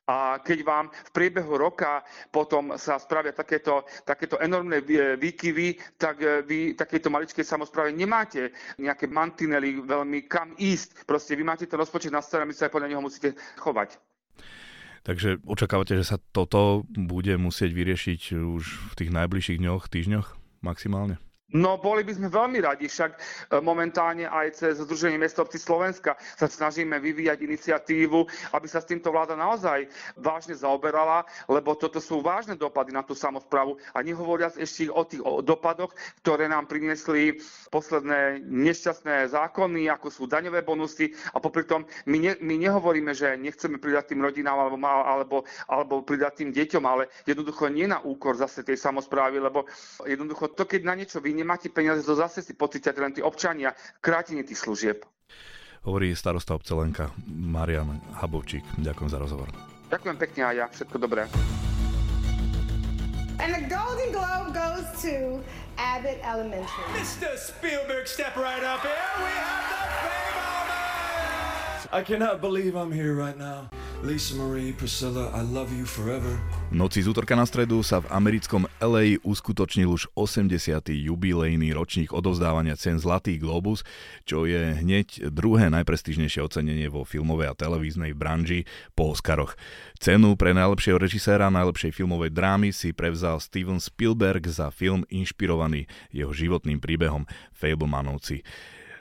a 0.06 0.38
keď 0.38 0.58
vám 0.62 0.86
v 0.90 1.10
priebehu 1.10 1.58
roka 1.58 2.02
potom 2.30 2.78
sa 2.78 2.96
spravia 2.98 3.34
takéto, 3.34 3.82
takéto 4.06 4.38
enormné 4.38 4.80
výkyvy, 5.18 5.98
tak 5.98 6.22
e, 6.22 6.46
vy 6.46 6.58
takéto 6.78 7.10
maličkej 7.10 7.42
samozpráve 7.42 7.90
nemáte 7.90 8.54
nejaké 8.78 9.10
mantinely 9.10 9.82
veľmi 9.82 10.30
kam 10.30 10.54
ísť. 10.54 10.65
Proste 11.06 11.36
vy 11.36 11.44
máte 11.44 11.68
ten 11.68 11.78
rozpočet 11.78 12.10
nastavený, 12.10 12.50
my 12.50 12.54
sa 12.56 12.66
aj 12.66 12.72
podľa 12.72 12.88
neho 12.90 13.02
musíte 13.04 13.36
chovať. 13.60 14.00
Takže 15.06 15.38
očakávate, 15.46 15.94
že 15.94 16.02
sa 16.02 16.18
toto 16.34 16.82
bude 16.90 17.38
musieť 17.38 17.70
vyriešiť 17.70 18.20
už 18.34 18.64
v 18.90 18.94
tých 18.98 19.10
najbližších 19.14 19.62
dňoch, 19.62 19.86
týždňoch 19.86 20.26
maximálne? 20.66 21.22
No 21.54 21.78
boli 21.78 22.02
by 22.02 22.10
sme 22.10 22.26
veľmi 22.26 22.58
radi, 22.58 22.90
však 22.90 23.10
e, 23.14 23.18
momentálne 23.62 24.26
aj 24.26 24.58
cez 24.58 24.82
Združenie 24.82 25.14
mesta 25.14 25.46
obci 25.46 25.62
Slovenska 25.62 26.18
sa 26.34 26.50
snažíme 26.50 26.98
vyvíjať 26.98 27.38
iniciatívu, 27.38 28.18
aby 28.50 28.66
sa 28.66 28.82
s 28.82 28.90
týmto 28.90 29.14
vláda 29.14 29.38
naozaj 29.38 29.86
vážne 30.18 30.58
zaoberala, 30.58 31.22
lebo 31.46 31.78
toto 31.78 32.02
sú 32.02 32.18
vážne 32.18 32.58
dopady 32.58 32.90
na 32.90 33.06
tú 33.06 33.14
samozprávu 33.14 33.78
a 33.94 34.02
nehovoriac 34.02 34.58
ešte 34.58 34.90
o 34.90 35.06
tých 35.06 35.22
dopadoch, 35.46 35.94
ktoré 36.26 36.50
nám 36.50 36.66
priniesli 36.66 37.38
posledné 37.70 38.42
nešťastné 38.42 39.30
zákony, 39.30 39.86
ako 39.86 40.10
sú 40.10 40.26
daňové 40.26 40.66
bonusy 40.66 41.14
a 41.30 41.38
popri 41.38 41.62
tom 41.62 41.86
my, 42.10 42.26
ne, 42.26 42.32
my 42.42 42.58
nehovoríme, 42.58 43.14
že 43.14 43.38
nechceme 43.38 43.78
pridať 43.78 44.18
tým 44.18 44.26
rodinám 44.26 44.66
alebo, 44.66 44.82
alebo, 44.82 45.36
alebo 45.70 45.94
pridať 46.02 46.42
tým 46.42 46.50
deťom, 46.50 46.82
ale 46.90 47.06
jednoducho 47.22 47.70
nie 47.70 47.86
na 47.86 48.02
úkor 48.02 48.34
zase 48.34 48.66
tej 48.66 48.82
samozprávy, 48.82 49.38
lebo 49.38 49.62
jednoducho 50.02 50.50
to, 50.50 50.66
keď 50.66 50.82
na 50.82 50.98
niečo 50.98 51.22
vy 51.22 51.35
nemáte 51.36 51.68
peniaze, 51.68 52.00
to 52.00 52.16
zase 52.16 52.40
si 52.40 52.56
pocítia 52.56 52.96
len 52.96 53.12
tí 53.12 53.20
občania, 53.20 53.76
krátenie 54.00 54.42
tých 54.42 54.58
služieb. 54.64 55.04
Hovorí 55.86 56.16
starosta 56.18 56.56
obcelenka 56.56 57.14
Marian 57.30 58.02
Habovčík. 58.18 58.64
Ďakujem 58.80 59.10
za 59.12 59.18
rozhovor. 59.22 59.48
Ďakujem 59.86 60.16
pekne 60.18 60.42
a 60.42 60.50
ja. 60.50 60.66
Všetko 60.66 60.96
dobré. 60.98 61.30
And 63.38 63.52
the 63.52 63.68
Golden 63.68 64.10
Globe 64.10 64.50
goes 64.56 64.88
to 65.04 65.44
Abbott 65.78 66.18
Elementary. 66.24 66.88
Mr. 66.96 67.38
Spielberg, 67.38 68.08
step 68.08 68.34
right 68.34 68.64
up 68.64 68.82
here. 68.82 68.96
We 69.20 69.30
have 69.30 69.62
the 69.70 69.86
I 71.92 72.02
cannot 72.02 72.40
believe 72.40 72.74
I'm 72.74 72.90
here 72.90 73.14
right 73.14 73.38
now. 73.38 73.70
Lisa 74.04 74.36
Marie, 74.36 74.76
Priscilla, 74.76 75.32
I 75.32 75.40
love 75.40 75.72
you 75.72 75.88
forever. 75.88 76.36
Noci 76.68 77.00
z 77.00 77.08
útorka 77.08 77.32
na 77.32 77.48
stredu 77.48 77.80
sa 77.80 78.04
v 78.04 78.12
americkom 78.12 78.68
LA 78.76 79.16
uskutočnil 79.24 79.88
už 79.88 80.12
80. 80.12 80.52
jubilejný 80.92 81.72
ročník 81.72 82.12
odovzdávania 82.12 82.76
cen 82.76 83.00
Zlatý 83.00 83.40
Globus, 83.40 83.88
čo 84.28 84.44
je 84.44 84.76
hneď 84.76 85.32
druhé 85.32 85.72
najprestížnejšie 85.72 86.44
ocenenie 86.44 86.92
vo 86.92 87.08
filmovej 87.08 87.48
a 87.48 87.56
televíznej 87.56 88.12
branži 88.12 88.68
po 88.92 89.16
Oscaroch. 89.16 89.56
Cenu 89.96 90.36
pre 90.36 90.52
najlepšieho 90.52 91.00
režiséra 91.00 91.48
najlepšej 91.48 91.96
filmovej 91.96 92.36
drámy 92.36 92.76
si 92.76 92.92
prevzal 92.92 93.40
Steven 93.40 93.80
Spielberg 93.80 94.44
za 94.44 94.68
film 94.68 95.08
inšpirovaný 95.08 95.88
jeho 96.12 96.36
životným 96.36 96.84
príbehom 96.84 97.24
Fablemanovci. 97.56 98.44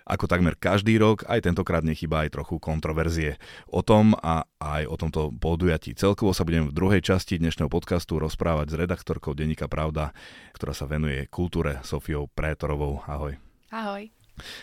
Ako 0.06 0.30
takmer 0.30 0.54
každý 0.54 1.02
rok, 1.02 1.26
aj 1.26 1.50
tentokrát 1.50 1.82
nechyba 1.82 2.22
aj 2.22 2.38
trochu 2.38 2.62
kontroverzie. 2.62 3.42
O 3.66 3.82
tom 3.82 4.14
a 4.14 4.46
aj 4.62 4.86
o 4.86 4.96
tomto 5.02 5.34
podujatí 5.34 5.98
celkovo 5.98 6.30
sa 6.30 6.46
budem 6.46 6.70
v 6.70 6.78
druhej 6.78 7.02
časti 7.02 7.42
dnešného 7.42 7.74
podcastu 7.74 8.22
rozprávať 8.22 8.70
s 8.70 8.76
redaktorkou 8.86 9.34
Denika 9.34 9.66
Pravda, 9.66 10.14
ktorá 10.54 10.78
sa 10.78 10.86
venuje 10.86 11.26
kultúre 11.26 11.82
Sofiou 11.82 12.30
Prétorovou. 12.30 13.02
Ahoj. 13.10 13.42
Ahoj. 13.74 14.14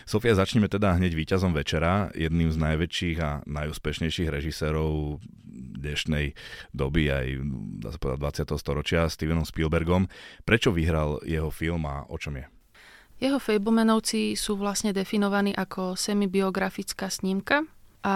Sofia, 0.07 0.31
začneme 0.31 0.71
teda 0.71 0.95
hneď 0.95 1.11
víťazom 1.11 1.51
večera, 1.51 2.07
jedným 2.15 2.47
z 2.47 2.63
najväčších 2.63 3.17
a 3.19 3.43
najúspešnejších 3.43 4.31
režisérov 4.31 5.19
dnešnej 5.83 6.39
doby, 6.71 7.11
aj 7.11 7.25
dá 7.83 7.89
sa 7.91 7.99
povedať 7.99 8.47
20. 8.47 8.63
storočia, 8.63 9.11
Stevenom 9.11 9.43
Spielbergom. 9.43 10.07
Prečo 10.47 10.71
vyhral 10.71 11.19
jeho 11.27 11.51
film 11.51 11.83
a 11.83 12.07
o 12.07 12.15
čom 12.15 12.39
je? 12.39 12.52
Jeho 13.23 13.39
Fablemenovci 13.39 14.35
sú 14.35 14.59
vlastne 14.59 14.91
definovaní 14.91 15.55
ako 15.55 15.95
semibiografická 15.95 17.07
snímka 17.07 17.63
a 18.03 18.15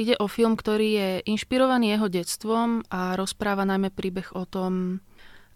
ide 0.00 0.16
o 0.16 0.32
film, 0.32 0.56
ktorý 0.56 0.88
je 0.96 1.10
inšpirovaný 1.28 1.92
jeho 1.92 2.08
detstvom 2.08 2.80
a 2.88 3.20
rozpráva 3.20 3.68
najmä 3.68 3.92
príbeh 3.92 4.32
o 4.32 4.48
tom, 4.48 5.04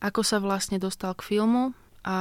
ako 0.04 0.20
sa 0.20 0.36
vlastne 0.36 0.76
dostal 0.76 1.16
k 1.16 1.24
filmu 1.24 1.72
a 2.04 2.18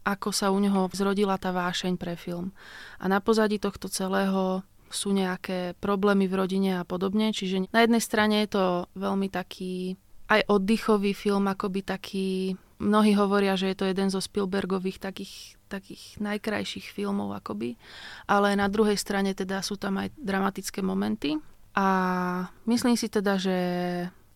ako 0.00 0.32
sa 0.32 0.48
u 0.48 0.56
neho 0.56 0.88
zrodila 0.96 1.36
tá 1.36 1.52
vášeň 1.52 2.00
pre 2.00 2.16
film. 2.16 2.56
A 2.96 3.12
na 3.12 3.20
pozadí 3.20 3.60
tohto 3.60 3.92
celého 3.92 4.64
sú 4.88 5.12
nejaké 5.12 5.76
problémy 5.76 6.24
v 6.24 6.40
rodine 6.40 6.80
a 6.80 6.88
podobne. 6.88 7.36
Čiže 7.36 7.68
na 7.68 7.84
jednej 7.84 8.00
strane 8.00 8.48
je 8.48 8.56
to 8.56 8.64
veľmi 8.96 9.28
taký 9.28 10.00
aj 10.26 10.46
oddychový 10.50 11.14
film, 11.14 11.46
akoby 11.50 11.80
taký 11.86 12.28
Mnohí 12.76 13.16
hovoria, 13.16 13.56
že 13.56 13.72
je 13.72 13.76
to 13.76 13.88
jeden 13.88 14.12
zo 14.12 14.20
Spielbergových 14.20 15.00
takých, 15.00 15.56
takých 15.72 16.20
najkrajších 16.20 16.92
filmov 16.92 17.32
akoby, 17.32 17.80
ale 18.28 18.52
na 18.52 18.68
druhej 18.68 19.00
strane 19.00 19.32
teda 19.32 19.64
sú 19.64 19.80
tam 19.80 19.96
aj 19.96 20.12
dramatické 20.20 20.84
momenty. 20.84 21.40
A 21.72 21.88
myslím 22.68 23.00
si 23.00 23.08
teda, 23.08 23.40
že 23.40 23.56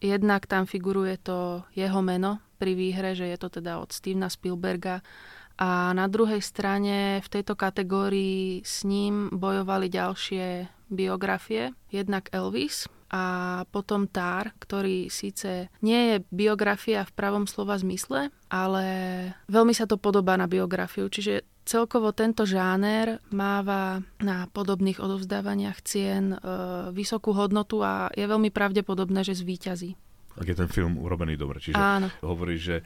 jednak 0.01 0.49
tam 0.49 0.65
figuruje 0.65 1.21
to 1.21 1.69
jeho 1.77 2.01
meno 2.01 2.41
pri 2.57 2.73
výhre, 2.73 3.13
že 3.13 3.29
je 3.29 3.37
to 3.37 3.61
teda 3.61 3.77
od 3.77 3.93
Stevena 3.93 4.33
Spielberga. 4.33 5.05
A 5.61 5.93
na 5.93 6.09
druhej 6.09 6.41
strane 6.41 7.21
v 7.21 7.29
tejto 7.29 7.53
kategórii 7.53 8.65
s 8.65 8.89
ním 8.89 9.29
bojovali 9.29 9.93
ďalšie 9.93 10.73
biografie. 10.89 11.77
Jednak 11.93 12.33
Elvis, 12.33 12.89
a 13.11 13.25
potom 13.75 14.07
Tár, 14.07 14.55
ktorý 14.63 15.11
síce 15.11 15.67
nie 15.83 16.15
je 16.15 16.17
biografia 16.31 17.03
v 17.03 17.15
pravom 17.19 17.45
slova 17.51 17.75
zmysle, 17.75 18.31
ale 18.47 18.87
veľmi 19.51 19.75
sa 19.75 19.91
to 19.91 19.99
podobá 19.99 20.39
na 20.39 20.47
biografiu, 20.47 21.11
čiže 21.11 21.43
celkovo 21.67 22.11
tento 22.11 22.43
žáner 22.47 23.23
máva 23.31 24.03
na 24.23 24.47
podobných 24.51 24.99
odovzdávaniach 24.99 25.79
cien 25.87 26.35
e, 26.35 26.39
vysokú 26.91 27.31
hodnotu 27.31 27.83
a 27.83 28.11
je 28.15 28.27
veľmi 28.27 28.51
pravdepodobné, 28.51 29.23
že 29.23 29.39
zvíťazí. 29.39 29.95
Ak 30.39 30.47
je 30.47 30.57
ten 30.57 30.71
film 30.71 30.99
urobený 30.99 31.35
dobre. 31.39 31.59
Čiže 31.59 31.79
Áno. 31.79 32.09
hovoríš, 32.23 32.61
že 32.63 32.77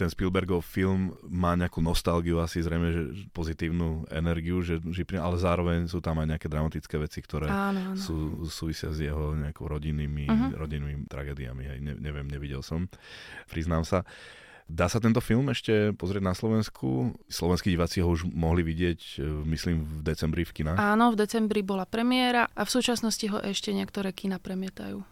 ten 0.00 0.08
Spielbergov 0.08 0.64
film 0.64 1.12
má 1.28 1.52
nejakú 1.52 1.84
nostalgiu, 1.84 2.40
asi 2.40 2.64
zrejme, 2.64 2.88
že 2.88 3.02
pozitívnu 3.36 4.08
energiu, 4.08 4.64
že, 4.64 4.80
že, 4.88 5.04
ale 5.20 5.36
zároveň 5.36 5.84
sú 5.92 6.00
tam 6.00 6.16
aj 6.24 6.26
nejaké 6.32 6.48
dramatické 6.48 6.96
veci, 6.96 7.20
ktoré 7.20 7.52
áno, 7.52 7.92
áno. 7.92 8.00
sú 8.00 8.48
súvisia 8.48 8.88
s 8.88 9.04
jeho 9.04 9.36
nejakou 9.36 9.68
rodinnými, 9.68 10.24
uh-huh. 10.24 10.56
rodinnými 10.56 11.04
tragédiami. 11.04 11.62
Hej, 11.68 11.78
ne, 11.84 11.92
neviem, 12.00 12.24
nevidel 12.24 12.64
som, 12.64 12.88
priznám 13.52 13.84
sa. 13.84 14.08
Dá 14.70 14.86
sa 14.86 15.02
tento 15.02 15.18
film 15.18 15.50
ešte 15.50 15.92
pozrieť 15.98 16.22
na 16.24 16.32
Slovensku? 16.32 17.12
Slovenskí 17.26 17.74
diváci 17.74 18.00
ho 18.00 18.08
už 18.08 18.24
mohli 18.30 18.62
vidieť, 18.62 19.00
e, 19.18 19.26
myslím, 19.50 19.82
v 19.82 20.00
decembri 20.06 20.46
v 20.46 20.62
kinách? 20.62 20.78
Áno, 20.78 21.10
v 21.10 21.18
decembri 21.18 21.60
bola 21.66 21.84
premiéra 21.84 22.46
a 22.54 22.62
v 22.62 22.70
súčasnosti 22.70 23.26
ho 23.28 23.42
ešte 23.42 23.74
niektoré 23.74 24.14
kina 24.14 24.38
premietajú. 24.38 25.02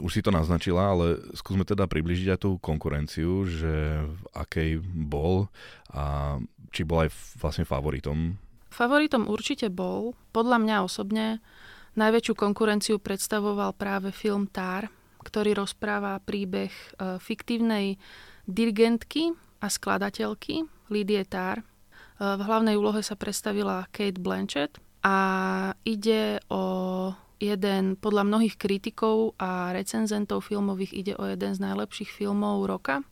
Už 0.00 0.10
si 0.16 0.24
to 0.24 0.32
naznačila, 0.32 0.96
ale 0.96 1.20
skúsme 1.36 1.68
teda 1.68 1.84
približiť 1.84 2.32
aj 2.32 2.38
tú 2.40 2.56
konkurenciu, 2.56 3.44
že 3.44 4.00
v 4.08 4.22
akej 4.32 4.70
bol 4.84 5.52
a 5.92 6.36
či 6.72 6.88
bol 6.88 7.04
aj 7.04 7.12
vlastne 7.36 7.68
favoritom. 7.68 8.40
Favoritom 8.72 9.28
určite 9.28 9.68
bol. 9.68 10.16
Podľa 10.32 10.56
mňa 10.64 10.76
osobne 10.80 11.44
najväčšiu 12.00 12.32
konkurenciu 12.32 12.96
predstavoval 12.96 13.76
práve 13.76 14.16
film 14.16 14.48
Tár, 14.48 14.88
ktorý 15.20 15.60
rozpráva 15.60 16.16
príbeh 16.24 16.72
e, 16.72 17.20
fiktívnej 17.20 18.00
dirigentky 18.48 19.36
a 19.60 19.68
skladateľky 19.68 20.64
Lidie 20.88 21.28
Tár. 21.28 21.60
E, 21.60 21.64
v 22.16 22.40
hlavnej 22.40 22.80
úlohe 22.80 23.04
sa 23.04 23.12
predstavila 23.12 23.92
Kate 23.92 24.16
Blanchett 24.16 24.80
a 25.04 25.18
ide 25.84 26.40
o 26.48 26.62
jeden, 27.42 27.98
podľa 27.98 28.22
mnohých 28.22 28.54
kritikov 28.54 29.34
a 29.42 29.74
recenzentov 29.74 30.46
filmových 30.46 30.94
ide 30.94 31.14
o 31.18 31.26
jeden 31.26 31.58
z 31.58 31.58
najlepších 31.58 32.14
filmov 32.14 32.70
roka. 32.70 33.02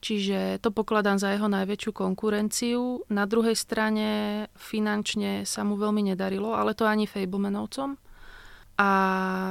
Čiže 0.00 0.58
to 0.64 0.72
pokladám 0.72 1.20
za 1.20 1.30
jeho 1.36 1.46
najväčšiu 1.46 1.92
konkurenciu. 1.92 3.04
Na 3.12 3.28
druhej 3.28 3.54
strane 3.54 4.08
finančne 4.56 5.44
sa 5.44 5.62
mu 5.62 5.76
veľmi 5.76 6.10
nedarilo, 6.10 6.56
ale 6.56 6.72
to 6.72 6.88
ani 6.88 7.04
Fablemanovcom. 7.04 8.00
A 8.80 8.90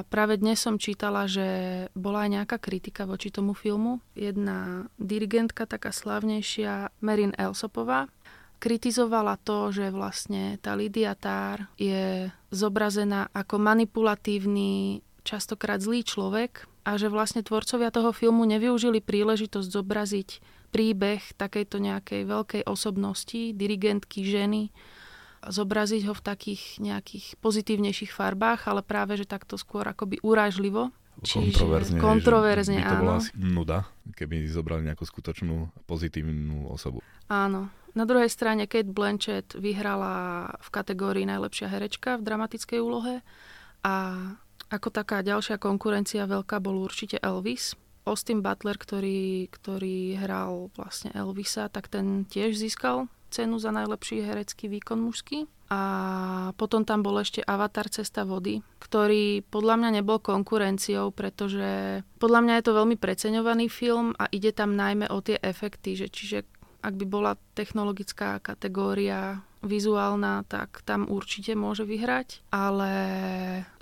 práve 0.10 0.42
dnes 0.42 0.58
som 0.58 0.82
čítala, 0.82 1.30
že 1.30 1.46
bola 1.94 2.26
aj 2.26 2.30
nejaká 2.34 2.58
kritika 2.58 3.06
voči 3.06 3.30
tomu 3.30 3.54
filmu. 3.54 4.02
Jedna 4.18 4.90
dirigentka, 4.98 5.70
taká 5.70 5.94
slávnejšia, 5.94 6.90
Merin 7.06 7.38
Elsopová, 7.38 8.10
kritizovala 8.60 9.40
to, 9.42 9.72
že 9.72 9.90
vlastne 9.90 10.60
tá 10.60 10.76
Lydia 10.76 11.16
Tár 11.16 11.72
je 11.80 12.28
zobrazená 12.52 13.32
ako 13.32 13.56
manipulatívny, 13.58 15.00
častokrát 15.24 15.80
zlý 15.80 16.04
človek 16.04 16.68
a 16.84 17.00
že 17.00 17.08
vlastne 17.08 17.42
tvorcovia 17.42 17.90
toho 17.90 18.12
filmu 18.12 18.44
nevyužili 18.44 19.00
príležitosť 19.00 19.68
zobraziť 19.68 20.30
príbeh 20.70 21.22
takejto 21.34 21.82
nejakej 21.82 22.22
veľkej 22.30 22.62
osobnosti, 22.70 23.56
dirigentky, 23.58 24.22
ženy, 24.22 24.70
zobraziť 25.40 26.02
ho 26.06 26.14
v 26.14 26.26
takých 26.26 26.64
nejakých 26.84 27.40
pozitívnejších 27.40 28.12
farbách, 28.12 28.68
ale 28.68 28.84
práve, 28.84 29.16
že 29.16 29.30
takto 29.30 29.56
skôr 29.56 29.88
akoby 29.88 30.20
urážlivo. 30.20 30.92
Kontroverzne, 31.20 32.00
kontroverzne 32.00 32.80
že 32.80 32.84
by 32.84 32.88
to 32.88 32.96
áno. 32.96 33.04
bola 33.04 33.16
asi 33.20 33.32
nuda, 33.36 33.80
keby 34.16 34.36
zobrali 34.48 34.88
nejakú 34.88 35.04
skutočnú 35.04 35.84
pozitívnu 35.84 36.72
osobu. 36.72 37.04
Áno, 37.28 37.68
na 37.94 38.04
druhej 38.08 38.32
strane 38.32 38.70
Kate 38.70 38.90
Blanchett 38.90 39.58
vyhrala 39.58 40.48
v 40.64 40.70
kategórii 40.72 41.26
najlepšia 41.28 41.68
herečka 41.68 42.16
v 42.18 42.26
dramatickej 42.26 42.80
úlohe 42.80 43.26
a 43.84 43.96
ako 44.70 44.88
taká 44.94 45.26
ďalšia 45.26 45.58
konkurencia 45.58 46.30
veľká 46.30 46.62
bol 46.62 46.78
určite 46.80 47.18
Elvis. 47.20 47.74
Austin 48.08 48.42
Butler, 48.42 48.78
ktorý, 48.80 49.52
ktorý 49.52 50.18
hral 50.18 50.74
vlastne 50.74 51.14
Elvisa, 51.14 51.70
tak 51.70 51.92
ten 51.92 52.26
tiež 52.26 52.58
získal 52.58 53.12
cenu 53.30 53.62
za 53.62 53.70
najlepší 53.70 54.26
herecký 54.26 54.68
výkon 54.68 55.00
mužský. 55.00 55.46
A 55.70 55.82
potom 56.58 56.82
tam 56.82 57.06
bol 57.06 57.22
ešte 57.22 57.46
Avatar 57.46 57.94
Cesta 57.94 58.26
vody, 58.26 58.66
ktorý 58.82 59.46
podľa 59.54 59.76
mňa 59.78 59.90
nebol 60.02 60.18
konkurenciou, 60.18 61.14
pretože 61.14 62.02
podľa 62.18 62.40
mňa 62.42 62.54
je 62.58 62.66
to 62.66 62.74
veľmi 62.74 62.98
preceňovaný 62.98 63.70
film 63.70 64.18
a 64.18 64.26
ide 64.34 64.50
tam 64.50 64.74
najmä 64.74 65.14
o 65.14 65.22
tie 65.22 65.38
efekty, 65.38 65.94
že 65.94 66.10
čiže 66.10 66.42
ak 66.82 66.94
by 66.98 67.06
bola 67.06 67.38
technologická 67.54 68.42
kategória 68.42 69.46
vizuálna, 69.60 70.48
tak 70.48 70.80
tam 70.88 71.04
určite 71.12 71.52
môže 71.52 71.84
vyhrať, 71.84 72.48
ale 72.48 72.92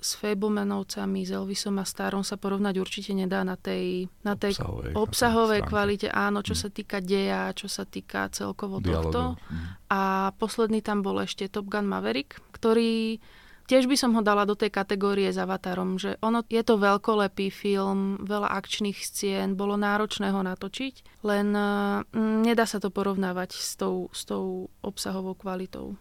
s 0.02 0.18
Fablemanovcami, 0.18 1.22
s 1.22 1.32
Elvisom 1.34 1.78
a 1.78 1.86
Starom 1.86 2.26
sa 2.26 2.34
porovnať 2.34 2.82
určite 2.82 3.14
nedá 3.14 3.46
na 3.46 3.54
tej, 3.54 4.10
na 4.26 4.34
tej 4.34 4.58
obsahovej, 4.58 4.94
obsahovej 4.98 5.62
kvalite, 5.70 6.08
áno, 6.10 6.42
čo 6.42 6.58
hmm. 6.58 6.62
sa 6.66 6.70
týka 6.74 6.98
deja, 6.98 7.54
čo 7.54 7.70
sa 7.70 7.86
týka 7.86 8.26
celkovo 8.34 8.82
Dialogu. 8.82 9.14
tohto. 9.14 9.22
Hmm. 9.38 9.78
A 9.94 10.02
posledný 10.42 10.82
tam 10.82 11.06
bol 11.06 11.22
ešte 11.22 11.46
Top 11.46 11.70
Gun 11.70 11.86
Maverick, 11.86 12.42
ktorý 12.58 13.22
Tiež 13.68 13.84
by 13.84 14.00
som 14.00 14.16
ho 14.16 14.24
dala 14.24 14.48
do 14.48 14.56
tej 14.56 14.72
kategórie 14.72 15.28
s 15.28 15.36
Avatarom, 15.36 16.00
že 16.00 16.16
ono 16.24 16.40
je 16.48 16.64
to 16.64 16.80
veľkolepý 16.80 17.52
film, 17.52 18.16
veľa 18.24 18.48
akčných 18.48 18.96
scien, 18.96 19.60
bolo 19.60 19.76
náročné 19.76 20.32
ho 20.32 20.40
natočiť, 20.40 21.28
len 21.28 21.52
mm, 21.52 22.48
nedá 22.48 22.64
sa 22.64 22.80
to 22.80 22.88
porovnávať 22.88 23.60
s 23.60 23.76
tou, 23.76 24.08
s 24.16 24.24
tou 24.24 24.72
obsahovou 24.80 25.36
kvalitou. 25.36 26.00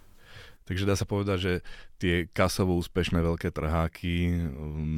Takže 0.66 0.82
dá 0.82 0.98
sa 0.98 1.06
povedať, 1.06 1.38
že 1.38 1.52
tie 1.96 2.14
kasovo 2.28 2.76
úspešné 2.76 3.22
veľké 3.22 3.54
trháky, 3.54 4.34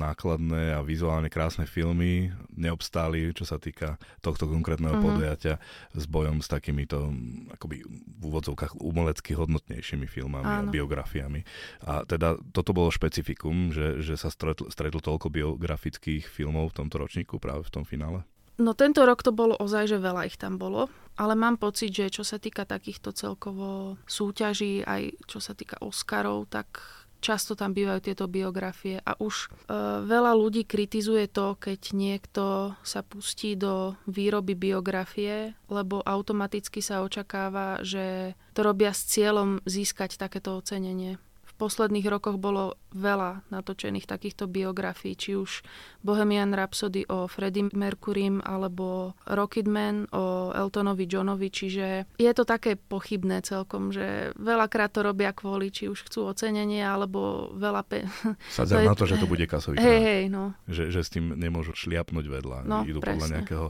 nákladné 0.00 0.74
a 0.74 0.80
vizuálne 0.80 1.28
krásne 1.28 1.68
filmy 1.68 2.32
neobstáli, 2.56 3.36
čo 3.36 3.44
sa 3.44 3.60
týka 3.60 4.00
tohto 4.24 4.48
konkrétneho 4.48 4.96
uh-huh. 4.98 5.04
podujatia 5.04 5.60
s 5.92 6.04
bojom 6.08 6.40
s 6.40 6.48
takýmito 6.48 7.12
akoby 7.54 7.84
v 7.86 8.22
úvodzovkách 8.24 8.80
umelecky 8.80 9.36
hodnotnejšími 9.36 10.08
filmami 10.08 10.48
Áno. 10.48 10.68
a 10.68 10.72
biografiami. 10.72 11.44
A 11.84 12.02
teda 12.08 12.40
toto 12.50 12.72
bolo 12.72 12.88
špecifikum, 12.88 13.70
že, 13.70 14.00
že 14.00 14.16
sa 14.16 14.32
stretlo, 14.32 14.72
stretlo 14.72 15.04
toľko 15.04 15.28
biografických 15.30 16.26
filmov 16.26 16.72
v 16.72 16.76
tomto 16.82 16.96
ročníku 16.98 17.36
práve 17.36 17.68
v 17.68 17.72
tom 17.76 17.84
finále? 17.84 18.24
No 18.58 18.74
tento 18.74 19.06
rok 19.06 19.22
to 19.22 19.30
bolo 19.30 19.54
ozaj, 19.54 19.86
že 19.86 20.02
veľa 20.02 20.26
ich 20.26 20.34
tam 20.34 20.58
bolo, 20.58 20.90
ale 21.14 21.38
mám 21.38 21.62
pocit, 21.62 21.94
že 21.94 22.10
čo 22.10 22.26
sa 22.26 22.42
týka 22.42 22.66
takýchto 22.66 23.14
celkovo 23.14 23.94
súťaží, 24.10 24.82
aj 24.82 25.14
čo 25.30 25.38
sa 25.38 25.54
týka 25.54 25.78
Oscarov, 25.78 26.50
tak 26.50 26.82
často 27.22 27.54
tam 27.54 27.74
bývajú 27.74 28.02
tieto 28.02 28.26
biografie 28.30 29.02
a 29.02 29.14
už 29.18 29.46
e, 29.46 29.74
veľa 30.06 30.34
ľudí 30.38 30.66
kritizuje 30.66 31.26
to, 31.30 31.58
keď 31.58 31.80
niekto 31.94 32.74
sa 32.86 33.02
pustí 33.02 33.58
do 33.58 33.98
výroby 34.06 34.54
biografie, 34.54 35.54
lebo 35.70 36.02
automaticky 36.02 36.82
sa 36.82 37.02
očakáva, 37.02 37.82
že 37.82 38.38
to 38.54 38.62
robia 38.62 38.94
s 38.94 39.06
cieľom 39.06 39.62
získať 39.66 40.18
takéto 40.18 40.58
ocenenie 40.58 41.18
posledných 41.58 42.06
rokoch 42.06 42.38
bolo 42.38 42.78
veľa 42.94 43.44
natočených 43.52 44.06
takýchto 44.06 44.46
biografií, 44.48 45.18
či 45.18 45.36
už 45.36 45.66
Bohemian 46.00 46.54
Rhapsody 46.54 47.04
o 47.10 47.26
Freddie 47.26 47.68
Mercurym 47.74 48.40
alebo 48.46 49.18
Rocketman 49.26 50.08
o 50.14 50.54
Eltonovi 50.54 51.04
Johnovi, 51.04 51.50
čiže 51.50 52.08
je 52.16 52.32
to 52.32 52.46
také 52.46 52.78
pochybné 52.78 53.42
celkom, 53.42 53.90
že 53.92 54.32
veľakrát 54.38 54.94
to 54.94 55.04
robia 55.04 55.34
kvôli, 55.34 55.68
či 55.74 55.90
už 55.90 56.06
chcú 56.08 56.30
ocenenie 56.30 56.80
alebo 56.80 57.52
veľa 57.58 57.82
pe... 57.84 58.06
Sadzajú 58.56 58.88
na 58.88 58.96
to, 58.96 59.04
že 59.04 59.20
to 59.20 59.28
bude 59.28 59.44
kasový 59.44 59.82
hej, 59.82 60.00
hej, 60.00 60.22
no. 60.30 60.54
že, 60.70 60.88
že 60.94 61.02
s 61.02 61.10
tým 61.12 61.34
nemôžu 61.36 61.74
šliapnúť 61.74 62.24
vedľa. 62.24 62.58
No, 62.64 62.86
Idú 62.86 63.02
presne. 63.02 63.18
podľa 63.18 63.28
nejakého 63.36 63.66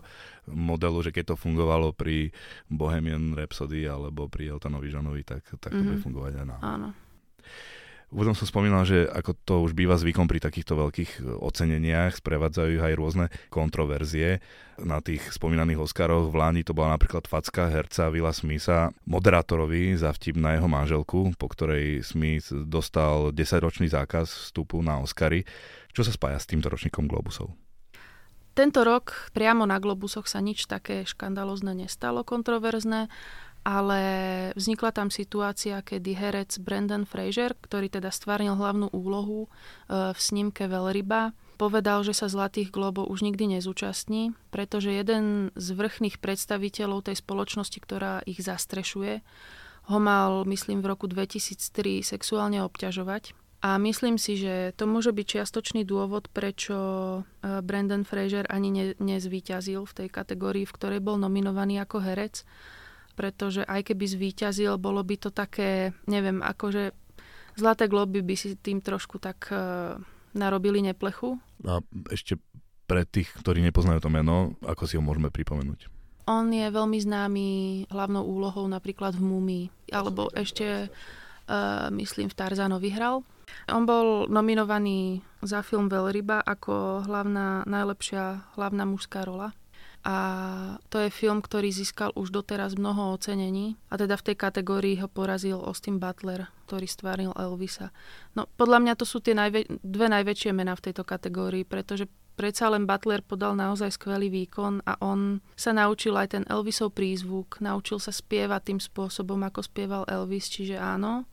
modelu, 0.52 0.98
že 1.04 1.10
keď 1.12 1.34
to 1.34 1.36
fungovalo 1.36 1.92
pri 1.92 2.32
Bohemian 2.68 3.36
Rhapsody 3.36 3.84
alebo 3.84 4.28
pri 4.28 4.52
Eltonovi 4.56 4.88
Johnovi, 4.88 5.22
tak, 5.24 5.44
tak 5.58 5.72
to 5.72 5.80
mm-hmm. 5.80 5.88
bude 5.88 5.98
fungovať 6.04 6.32
aj 6.40 6.46
na. 6.46 6.56
Áno. 6.62 6.88
Úvodom 8.08 8.32
som 8.32 8.48
spomínal, 8.48 8.88
že 8.88 9.04
ako 9.04 9.36
to 9.44 9.54
už 9.68 9.76
býva 9.76 9.92
zvykom 10.00 10.24
pri 10.24 10.40
takýchto 10.40 10.80
veľkých 10.80 11.20
e, 11.20 11.28
oceneniach, 11.44 12.16
sprevádzajú 12.16 12.80
aj 12.80 12.92
rôzne 12.96 13.26
kontroverzie. 13.52 14.40
Na 14.80 15.04
tých 15.04 15.20
spomínaných 15.28 15.84
Oscaroch 15.84 16.32
v 16.32 16.38
Láni 16.40 16.64
to 16.64 16.72
bola 16.72 16.96
napríklad 16.96 17.28
facka 17.28 17.68
herca 17.68 18.08
Vila 18.08 18.32
Smitha 18.32 18.96
moderátorovi 19.04 19.92
za 19.92 20.16
vtip 20.16 20.40
na 20.40 20.56
jeho 20.56 20.64
manželku, 20.72 21.36
po 21.36 21.52
ktorej 21.52 22.00
Smith 22.00 22.48
dostal 22.48 23.28
10-ročný 23.36 23.92
zákaz 23.92 24.48
vstupu 24.48 24.80
na 24.80 25.04
Oscary. 25.04 25.44
Čo 25.92 26.00
sa 26.00 26.12
spája 26.14 26.40
s 26.40 26.48
týmto 26.48 26.72
ročníkom 26.72 27.04
Globusov? 27.04 27.52
Tento 28.58 28.82
rok 28.82 29.30
priamo 29.30 29.70
na 29.70 29.78
Globusoch 29.78 30.26
sa 30.26 30.42
nič 30.42 30.66
také 30.66 31.06
škandalozne 31.06 31.78
nestalo, 31.78 32.26
kontroverzné 32.26 33.06
ale 33.66 34.00
vznikla 34.54 34.90
tam 34.94 35.08
situácia, 35.12 35.82
kedy 35.82 36.14
herec 36.14 36.58
Brandon 36.62 37.04
Fraser, 37.04 37.52
ktorý 37.58 37.92
teda 37.92 38.08
stvárnil 38.08 38.56
hlavnú 38.56 38.88
úlohu 38.94 39.46
e, 39.46 39.48
v 40.14 40.18
snímke 40.18 40.66
Veľryba, 40.66 41.36
povedal, 41.58 42.06
že 42.06 42.14
sa 42.14 42.30
Zlatých 42.30 42.70
globov 42.70 43.10
už 43.10 43.26
nikdy 43.26 43.58
nezúčastní, 43.58 44.32
pretože 44.54 44.94
jeden 44.94 45.50
z 45.58 45.66
vrchných 45.74 46.22
predstaviteľov 46.22 47.10
tej 47.10 47.18
spoločnosti, 47.18 47.78
ktorá 47.82 48.22
ich 48.24 48.38
zastrešuje, 48.38 49.20
ho 49.88 49.98
mal, 49.98 50.44
myslím, 50.46 50.84
v 50.84 50.90
roku 50.94 51.10
2003 51.10 52.04
sexuálne 52.04 52.62
obťažovať. 52.62 53.34
A 53.58 53.74
myslím 53.82 54.22
si, 54.22 54.38
že 54.38 54.70
to 54.78 54.86
môže 54.86 55.10
byť 55.10 55.26
čiastočný 55.26 55.82
dôvod, 55.82 56.30
prečo 56.30 56.78
e, 56.78 57.20
Brandon 57.58 58.06
Fraser 58.06 58.46
ani 58.46 58.70
ne, 58.70 58.86
nezvíťazil 59.02 59.82
v 59.82 59.96
tej 59.98 60.08
kategórii, 60.14 60.62
v 60.62 60.74
ktorej 60.78 61.00
bol 61.02 61.18
nominovaný 61.18 61.82
ako 61.82 61.98
herec 61.98 62.46
pretože 63.18 63.66
aj 63.66 63.90
keby 63.90 64.06
zvíťazil, 64.06 64.78
bolo 64.78 65.02
by 65.02 65.18
to 65.18 65.34
také, 65.34 65.90
neviem, 66.06 66.38
akože 66.38 66.94
Zlaté 67.58 67.90
globy 67.90 68.22
by 68.22 68.38
si 68.38 68.54
tým 68.54 68.78
trošku 68.78 69.18
tak 69.18 69.50
uh, 69.50 69.98
narobili 70.30 70.78
neplechu. 70.78 71.42
A 71.66 71.82
ešte 72.14 72.38
pre 72.86 73.02
tých, 73.02 73.34
ktorí 73.34 73.58
nepoznajú 73.66 73.98
to 73.98 74.14
meno, 74.14 74.54
ako 74.62 74.86
si 74.86 74.94
ho 74.94 75.02
môžeme 75.02 75.26
pripomenúť? 75.34 75.90
On 76.30 76.46
je 76.46 76.62
veľmi 76.70 76.98
známy 77.02 77.46
hlavnou 77.90 78.22
úlohou 78.22 78.62
napríklad 78.70 79.18
v 79.18 79.26
Mumii, 79.26 79.64
alebo 79.90 80.30
ešte, 80.30 80.86
uh, 80.86 81.90
myslím, 81.90 82.30
v 82.30 82.38
Tarzanovi 82.38 82.94
hral. 82.94 83.26
On 83.66 83.82
bol 83.82 84.30
nominovaný 84.30 85.26
za 85.42 85.66
film 85.66 85.90
Veľryba 85.90 86.38
ako 86.46 87.02
hlavná, 87.10 87.66
najlepšia 87.66 88.54
hlavná 88.54 88.86
mužská 88.86 89.26
rola 89.26 89.50
a 90.06 90.16
to 90.88 91.02
je 91.02 91.10
film, 91.10 91.42
ktorý 91.42 91.74
získal 91.74 92.14
už 92.14 92.30
doteraz 92.30 92.78
mnoho 92.78 93.18
ocenení 93.18 93.74
a 93.90 93.98
teda 93.98 94.14
v 94.14 94.26
tej 94.30 94.36
kategórii 94.38 94.94
ho 95.02 95.10
porazil 95.10 95.58
Austin 95.58 95.98
Butler, 95.98 96.46
ktorý 96.70 96.86
stvárnil 96.86 97.34
Elvisa. 97.34 97.90
No 98.38 98.46
podľa 98.54 98.78
mňa 98.84 98.94
to 98.94 99.04
sú 99.04 99.18
tie 99.18 99.34
najvä- 99.34 99.66
dve 99.82 100.06
najväčšie 100.06 100.54
mená 100.54 100.78
v 100.78 100.90
tejto 100.90 101.02
kategórii, 101.02 101.66
pretože 101.66 102.06
predsa 102.38 102.70
len 102.70 102.86
Butler 102.86 103.26
podal 103.26 103.58
naozaj 103.58 103.98
skvelý 103.98 104.30
výkon 104.30 104.86
a 104.86 104.94
on 105.02 105.42
sa 105.58 105.74
naučil 105.74 106.14
aj 106.14 106.38
ten 106.38 106.44
Elvisov 106.46 106.94
prízvuk, 106.94 107.58
naučil 107.58 107.98
sa 107.98 108.14
spievať 108.14 108.70
tým 108.70 108.80
spôsobom, 108.80 109.42
ako 109.42 109.66
spieval 109.66 110.06
Elvis, 110.06 110.46
čiže 110.46 110.78
áno, 110.78 111.26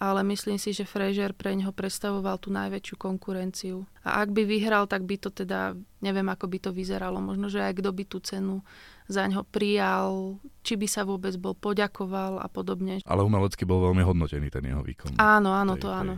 ale 0.00 0.24
myslím 0.24 0.56
si, 0.56 0.72
že 0.72 0.88
Fraser 0.88 1.36
pre 1.36 1.52
neho 1.52 1.76
predstavoval 1.76 2.40
tú 2.40 2.48
najväčšiu 2.48 2.96
konkurenciu. 2.96 3.84
A 4.00 4.24
ak 4.24 4.32
by 4.32 4.48
vyhral, 4.48 4.88
tak 4.88 5.04
by 5.04 5.20
to 5.20 5.28
teda, 5.28 5.76
neviem 6.00 6.24
ako 6.32 6.48
by 6.48 6.58
to 6.58 6.70
vyzeralo, 6.72 7.20
možno, 7.20 7.52
že 7.52 7.60
aj 7.60 7.84
kto 7.84 7.92
by 7.92 8.04
tú 8.08 8.18
cenu 8.24 8.64
za 9.12 9.28
ňo 9.28 9.44
prijal, 9.44 10.40
či 10.64 10.80
by 10.80 10.88
sa 10.88 11.04
vôbec 11.04 11.36
bol 11.36 11.52
poďakoval 11.52 12.40
a 12.40 12.48
podobne. 12.48 13.04
Ale 13.04 13.20
umelecky 13.20 13.68
bol 13.68 13.84
veľmi 13.92 14.00
hodnotený 14.00 14.48
ten 14.48 14.64
jeho 14.64 14.80
výkon. 14.80 15.20
Áno, 15.20 15.52
áno, 15.52 15.76
tej, 15.76 15.82
to 15.84 15.88
áno. 15.92 16.14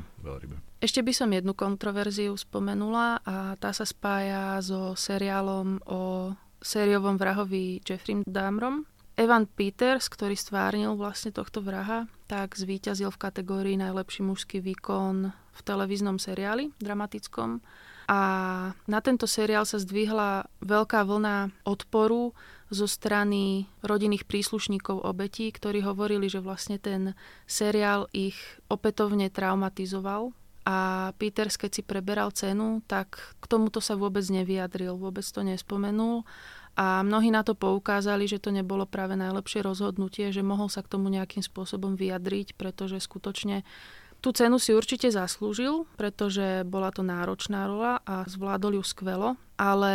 Ešte 0.78 1.02
by 1.02 1.10
som 1.10 1.34
jednu 1.34 1.50
kontroverziu 1.58 2.38
spomenula 2.38 3.18
a 3.26 3.58
tá 3.58 3.74
sa 3.74 3.82
spája 3.82 4.62
so 4.62 4.94
seriálom 4.94 5.82
o 5.90 6.30
sériovom 6.62 7.18
vrahovi 7.18 7.82
Jeffrey 7.82 8.22
Dahmrom, 8.22 8.86
Evan 9.22 9.46
Peters, 9.46 10.10
ktorý 10.10 10.34
stvárnil 10.34 10.98
vlastne 10.98 11.30
tohto 11.30 11.62
vraha, 11.62 12.10
tak 12.26 12.58
zvíťazil 12.58 13.14
v 13.14 13.22
kategórii 13.22 13.78
najlepší 13.78 14.26
mužský 14.26 14.58
výkon 14.58 15.30
v 15.30 15.60
televíznom 15.62 16.18
seriáli 16.18 16.74
dramatickom. 16.82 17.62
A 18.10 18.20
na 18.90 18.98
tento 18.98 19.30
seriál 19.30 19.62
sa 19.62 19.78
zdvihla 19.78 20.50
veľká 20.58 21.06
vlna 21.06 21.54
odporu 21.62 22.34
zo 22.74 22.90
strany 22.90 23.70
rodinných 23.86 24.26
príslušníkov 24.26 25.06
obetí, 25.06 25.54
ktorí 25.54 25.86
hovorili, 25.86 26.26
že 26.26 26.42
vlastne 26.42 26.82
ten 26.82 27.14
seriál 27.46 28.10
ich 28.10 28.34
opätovne 28.66 29.30
traumatizoval. 29.30 30.34
A 30.66 31.10
Peters, 31.18 31.54
keď 31.54 31.70
si 31.78 31.82
preberal 31.86 32.34
cenu, 32.34 32.82
tak 32.90 33.18
k 33.38 33.44
tomuto 33.46 33.78
sa 33.78 33.94
vôbec 33.94 34.26
nevyjadril, 34.26 34.98
vôbec 34.98 35.26
to 35.26 35.46
nespomenul 35.46 36.26
a 36.72 37.04
mnohí 37.04 37.28
na 37.28 37.44
to 37.44 37.52
poukázali, 37.52 38.24
že 38.24 38.40
to 38.40 38.48
nebolo 38.48 38.88
práve 38.88 39.12
najlepšie 39.12 39.60
rozhodnutie, 39.60 40.32
že 40.32 40.40
mohol 40.40 40.72
sa 40.72 40.80
k 40.80 40.92
tomu 40.96 41.12
nejakým 41.12 41.44
spôsobom 41.44 41.96
vyjadriť, 42.00 42.56
pretože 42.56 42.96
skutočne 42.96 43.60
tú 44.22 44.30
cenu 44.30 44.56
si 44.62 44.70
určite 44.70 45.10
zaslúžil, 45.10 45.84
pretože 45.98 46.62
bola 46.62 46.94
to 46.94 47.02
náročná 47.02 47.66
rola 47.66 47.98
a 48.06 48.22
zvládol 48.30 48.78
ju 48.78 48.84
skvelo, 48.86 49.34
ale 49.58 49.94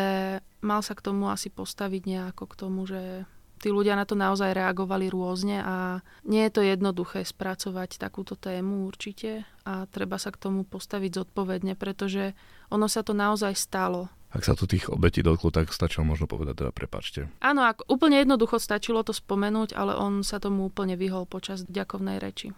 mal 0.59 0.84
sa 0.84 0.93
k 0.99 1.05
tomu 1.07 1.32
asi 1.32 1.47
postaviť 1.47 2.01
nejako 2.03 2.43
k 2.45 2.53
tomu, 2.59 2.84
že 2.84 3.23
tí 3.57 3.73
ľudia 3.73 3.97
na 3.97 4.05
to 4.05 4.13
naozaj 4.13 4.53
reagovali 4.53 5.09
rôzne 5.09 5.63
a 5.63 6.05
nie 6.28 6.45
je 6.45 6.51
to 6.53 6.61
jednoduché 6.61 7.25
spracovať 7.25 7.97
takúto 7.97 8.38
tému 8.38 8.86
určite 8.86 9.47
a 9.65 9.89
treba 9.89 10.21
sa 10.21 10.30
k 10.30 10.43
tomu 10.43 10.67
postaviť 10.67 11.23
zodpovedne, 11.23 11.73
pretože 11.73 12.38
ono 12.69 12.86
sa 12.86 13.01
to 13.01 13.17
naozaj 13.17 13.55
stalo. 13.57 14.11
Ak 14.28 14.43
sa 14.43 14.59
tu 14.59 14.67
tých 14.67 14.91
obetí 14.91 15.23
dotklo, 15.23 15.55
tak 15.55 15.71
stačilo 15.71 16.03
možno 16.03 16.28
povedať 16.28 16.59
teda 16.59 16.71
prepačte. 16.75 17.32
Áno, 17.39 17.63
ak 17.63 17.88
úplne 17.88 18.19
jednoducho 18.19 18.59
stačilo 18.59 18.99
to 19.01 19.15
spomenúť, 19.15 19.71
ale 19.71 19.95
on 19.95 20.19
sa 20.21 20.43
tomu 20.43 20.67
úplne 20.67 20.99
vyhol 20.99 21.23
počas 21.23 21.63
ďakovnej 21.63 22.19
reči. 22.19 22.51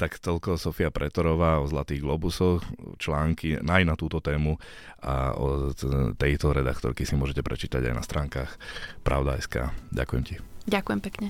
Tak 0.00 0.16
toľko 0.20 0.56
Sofia 0.56 0.88
Pretorová 0.88 1.60
o 1.60 1.68
Zlatých 1.68 2.00
globusoch, 2.00 2.64
články 2.96 3.60
aj 3.60 3.82
na 3.84 3.92
túto 3.92 4.24
tému 4.24 4.56
a 5.04 5.36
o 5.36 5.72
tejto 6.16 6.56
redaktorky 6.56 7.04
si 7.04 7.12
môžete 7.16 7.44
prečítať 7.44 7.84
aj 7.84 7.94
na 7.96 8.00
stránkach 8.04 8.56
Pravda.sk. 9.04 9.68
Ďakujem 9.92 10.22
ti. 10.24 10.34
Ďakujem 10.64 11.00
pekne. 11.04 11.28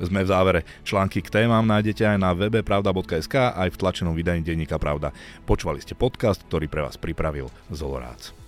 Sme 0.00 0.24
v 0.24 0.32
závere. 0.32 0.60
Články 0.80 1.20
k 1.20 1.28
témam 1.28 1.62
nájdete 1.68 2.16
aj 2.16 2.18
na 2.18 2.32
webe 2.32 2.64
pravda.sk 2.64 3.52
aj 3.52 3.68
v 3.68 3.78
tlačenom 3.78 4.16
vydaní 4.16 4.40
denníka 4.40 4.80
Pravda. 4.80 5.12
Počúvali 5.44 5.84
ste 5.84 5.92
podcast, 5.92 6.40
ktorý 6.48 6.72
pre 6.72 6.80
vás 6.80 6.96
pripravil 6.96 7.52
Zolorác. 7.68 8.39